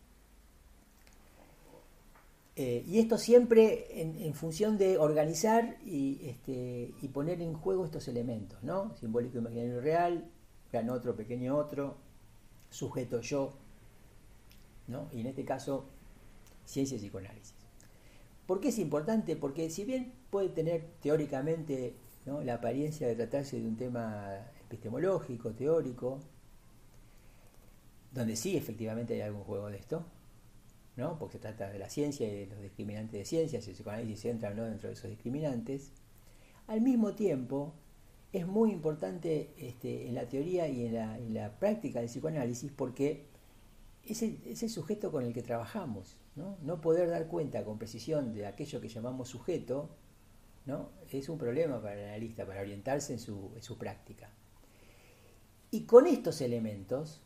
Eh, 2.55 2.85
y 2.87 2.99
esto 2.99 3.17
siempre 3.17 4.03
en, 4.03 4.35
función 4.35 4.77
de 4.77 4.99
organizar 4.99 5.79
y, 5.87 6.21
este, 6.29 6.93
y, 7.01 7.09
poner 7.09 7.41
en 7.41 7.55
juego 7.55 7.87
estos 7.87 8.09
elementos, 8.09 8.63
¿no? 8.63 8.95
Simbólico, 8.99 9.39
imaginario 9.39 9.81
real, 9.81 10.31
gran 10.71 10.91
otro, 10.91 11.17
pequeño 11.17 11.57
otro, 11.57 11.97
sujeto 12.69 13.23
yo, 13.23 13.55
¿no? 14.87 15.09
Y 15.13 15.21
en 15.21 15.29
este 15.29 15.47
caso, 15.47 15.87
ciencia 16.67 16.97
y 16.97 17.01
psicoanálisis. 17.01 17.55
¿Por 18.47 18.61
qué 18.61 18.69
es 18.69 18.79
importante? 18.79 19.35
Porque 19.35 19.71
si 19.71 19.85
bien 19.85 20.13
puede 20.29 20.51
tener 20.51 20.85
teóricamente 21.01 21.97
la 22.27 22.55
apariencia 22.55 23.07
de 23.07 23.15
tratarse 23.17 23.59
de 23.59 23.67
un 23.67 23.77
tema 23.77 24.29
epistemológico, 24.67 25.53
teórico, 25.53 26.21
donde 28.13 28.37
sí 28.37 28.59
efectivamente 28.59 29.15
hay 29.15 29.23
algún 29.23 29.43
juego 29.45 29.71
de 29.71 29.79
esto, 29.79 30.05
¿no? 30.97 31.19
porque 31.19 31.35
se 31.35 31.39
trata 31.41 31.71
de 31.71 31.79
la 31.79 31.89
ciencia 31.89 32.29
y 32.29 32.41
de 32.41 32.47
los 32.47 32.61
discriminantes 32.61 33.13
de 33.13 33.25
ciencia, 33.25 33.61
si 33.61 33.71
el 33.71 33.77
psicoanálisis 33.77 34.25
entra 34.27 34.53
no 34.55 34.65
dentro 34.65 34.89
de 34.89 34.95
esos 34.95 35.11
discriminantes, 35.11 35.91
al 36.67 36.81
mismo 36.81 37.15
tiempo 37.15 37.75
es 38.33 38.47
muy 38.47 38.71
importante 38.73 39.53
este, 39.59 40.09
en 40.09 40.15
la 40.15 40.29
teoría 40.29 40.69
y 40.69 40.87
en 40.87 41.35
la, 41.35 41.59
práctica 41.59 42.01
del 42.01 42.09
psicoanálisis 42.09 42.73
porque 42.73 43.27
es 44.05 44.23
el, 44.23 44.71
sujeto 44.71 45.13
con 45.13 45.25
el 45.25 45.33
que 45.33 45.43
trabajamos. 45.43 46.17
¿no? 46.35 46.57
no 46.63 46.81
poder 46.81 47.11
dar 47.11 47.27
cuenta 47.27 47.63
con 47.63 47.79
precisión 47.79 48.33
de 48.33 48.47
aquello 48.47 48.81
que 48.81 48.89
llamamos 48.89 49.29
sujeto 49.29 49.91
¿no? 50.65 50.91
Es 51.11 51.29
un 51.29 51.39
problema 51.39 51.81
para 51.81 51.95
el 51.95 52.09
analista, 52.09 52.47
para 52.47 52.61
orientarse 52.61 53.13
en 53.13 53.19
su, 53.19 53.51
en 53.55 53.63
su 53.63 53.79
práctica. 53.79 54.31
Y 55.71 55.85
con 55.85 56.07
estos 56.07 56.41
elementos 56.41 57.21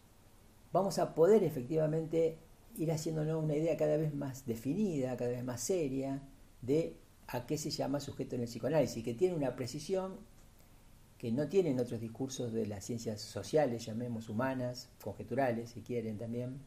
vamos 0.72 0.98
a 0.98 1.14
poder 1.14 1.42
efectivamente 1.44 2.38
ir 2.78 2.92
haciéndonos 2.92 3.42
una 3.42 3.56
idea 3.56 3.76
cada 3.76 3.96
vez 3.96 4.14
más 4.14 4.46
definida, 4.46 5.16
cada 5.16 5.30
vez 5.30 5.44
más 5.44 5.60
seria, 5.60 6.22
de 6.62 6.96
a 7.28 7.46
qué 7.46 7.58
se 7.58 7.70
llama 7.70 8.00
sujeto 8.00 8.36
en 8.36 8.42
el 8.42 8.48
psicoanálisis, 8.48 9.02
que 9.04 9.14
tiene 9.14 9.34
una 9.34 9.56
precisión 9.56 10.16
que 11.18 11.32
no 11.32 11.48
tienen 11.48 11.80
otros 11.80 12.00
discursos 12.00 12.52
de 12.52 12.66
las 12.66 12.84
ciencias 12.84 13.20
sociales, 13.20 13.84
llamemos 13.84 14.28
humanas, 14.28 14.90
conjeturales, 15.02 15.70
si 15.70 15.80
quieren 15.80 16.18
también, 16.18 16.58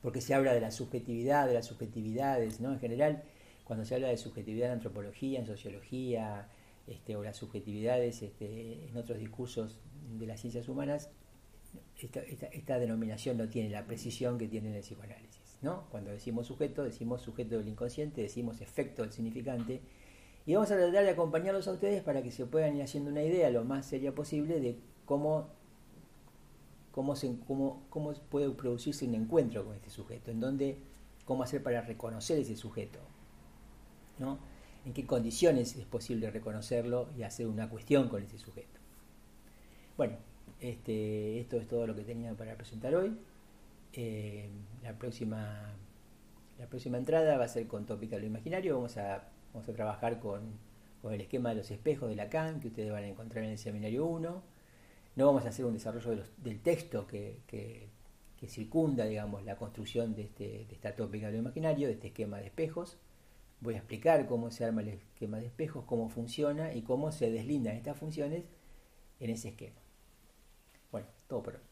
porque 0.00 0.20
se 0.20 0.34
habla 0.34 0.54
de 0.54 0.60
la 0.60 0.70
subjetividad, 0.70 1.46
de 1.46 1.54
las 1.54 1.66
subjetividades, 1.66 2.60
¿no? 2.60 2.72
En 2.72 2.80
general, 2.80 3.22
cuando 3.64 3.84
se 3.84 3.94
habla 3.94 4.08
de 4.08 4.16
subjetividad 4.16 4.68
en 4.68 4.74
antropología, 4.74 5.38
en 5.38 5.46
sociología, 5.46 6.48
este, 6.86 7.16
o 7.16 7.22
las 7.22 7.36
subjetividades 7.36 8.22
este, 8.22 8.88
en 8.88 8.96
otros 8.96 9.18
discursos 9.18 9.80
de 10.18 10.26
las 10.26 10.40
ciencias 10.40 10.68
humanas, 10.68 11.10
esta, 11.98 12.78
denominación 12.78 13.36
no 13.36 13.48
tiene 13.48 13.70
la 13.70 13.86
precisión 13.86 14.38
que 14.38 14.48
tiene 14.48 14.68
en 14.68 14.74
el 14.74 14.82
psicoanálisis. 14.82 15.58
¿no? 15.62 15.84
Cuando 15.90 16.10
decimos 16.10 16.46
sujeto, 16.46 16.84
decimos 16.84 17.22
sujeto 17.22 17.58
del 17.58 17.68
inconsciente, 17.68 18.22
decimos 18.22 18.60
efecto 18.60 19.02
del 19.02 19.12
significante, 19.12 19.80
y 20.44 20.54
vamos 20.54 20.70
a 20.70 20.76
tratar 20.76 21.04
de 21.04 21.10
acompañarlos 21.10 21.66
a 21.66 21.72
ustedes 21.72 22.02
para 22.02 22.22
que 22.22 22.30
se 22.30 22.46
puedan 22.46 22.76
ir 22.76 22.82
haciendo 22.82 23.10
una 23.10 23.22
idea 23.22 23.50
lo 23.50 23.64
más 23.64 23.86
seria 23.86 24.14
posible 24.14 24.60
de 24.60 24.78
cómo, 25.04 25.48
cómo, 26.92 27.16
se, 27.16 27.36
cómo, 27.46 27.82
cómo 27.90 28.12
puede 28.12 28.50
producirse 28.50 29.06
un 29.06 29.14
encuentro 29.14 29.64
con 29.64 29.74
este 29.74 29.90
sujeto, 29.90 30.30
en 30.30 30.40
dónde, 30.40 30.78
cómo 31.24 31.42
hacer 31.42 31.62
para 31.62 31.80
reconocer 31.80 32.38
ese 32.38 32.56
sujeto, 32.56 33.00
¿no? 34.18 34.38
en 34.86 34.92
qué 34.92 35.04
condiciones 35.04 35.74
es 35.74 35.84
posible 35.84 36.30
reconocerlo 36.30 37.08
y 37.18 37.24
hacer 37.24 37.48
una 37.48 37.68
cuestión 37.68 38.08
con 38.08 38.22
ese 38.22 38.38
sujeto. 38.38 38.78
Bueno, 39.96 40.16
este, 40.60 41.40
esto 41.40 41.56
es 41.58 41.66
todo 41.68 41.86
lo 41.86 41.94
que 41.94 42.02
tenía 42.02 42.34
para 42.34 42.56
presentar 42.56 42.94
hoy. 42.94 43.16
Eh, 43.92 44.48
la, 44.82 44.98
próxima, 44.98 45.74
la 46.58 46.66
próxima 46.66 46.98
entrada 46.98 47.38
va 47.38 47.44
a 47.44 47.48
ser 47.48 47.66
con 47.66 47.86
tópica 47.86 48.18
lo 48.18 48.26
imaginario. 48.26 48.76
Vamos 48.76 48.96
a, 48.96 49.28
vamos 49.52 49.68
a 49.68 49.72
trabajar 49.72 50.20
con, 50.20 50.42
con, 51.02 51.12
el 51.12 51.20
esquema 51.20 51.50
de 51.50 51.56
los 51.56 51.70
espejos 51.70 52.08
de 52.08 52.16
Lacan, 52.16 52.60
que 52.60 52.68
ustedes 52.68 52.90
van 52.90 53.04
a 53.04 53.08
encontrar 53.08 53.44
en 53.44 53.50
el 53.50 53.58
seminario 53.58 54.06
1. 54.06 54.42
No 55.16 55.26
vamos 55.26 55.44
a 55.46 55.48
hacer 55.48 55.64
un 55.64 55.74
desarrollo 55.74 56.22
del 56.38 56.60
texto 56.60 57.06
que, 57.06 57.40
que, 57.46 57.88
circunda 58.48 59.06
digamos, 59.06 59.44
la 59.44 59.56
construcción 59.56 60.14
de, 60.14 60.22
este, 60.22 60.66
de 60.68 60.74
esta 60.74 60.94
tópica 60.94 61.26
de 61.26 61.32
lo 61.32 61.38
imaginario, 61.38 61.88
de 61.88 61.94
este 61.94 62.08
esquema 62.08 62.38
de 62.38 62.46
espejos 62.46 62.98
voy 63.60 63.74
a 63.74 63.78
explicar 63.78 64.26
cómo 64.26 64.50
se 64.50 64.64
arma 64.64 64.82
el 64.82 64.88
esquema 64.88 65.38
de 65.38 65.46
espejos, 65.46 65.84
cómo 65.86 66.08
funciona 66.08 66.74
y 66.74 66.82
cómo 66.82 67.12
se 67.12 67.30
deslindan 67.30 67.76
estas 67.76 67.96
funciones 67.96 68.44
en 69.20 69.30
ese 69.30 69.50
esquema. 69.50 69.76
Bueno, 71.26 71.42
todo 71.42 71.42
por 71.42 71.54
hoy. 71.54 71.65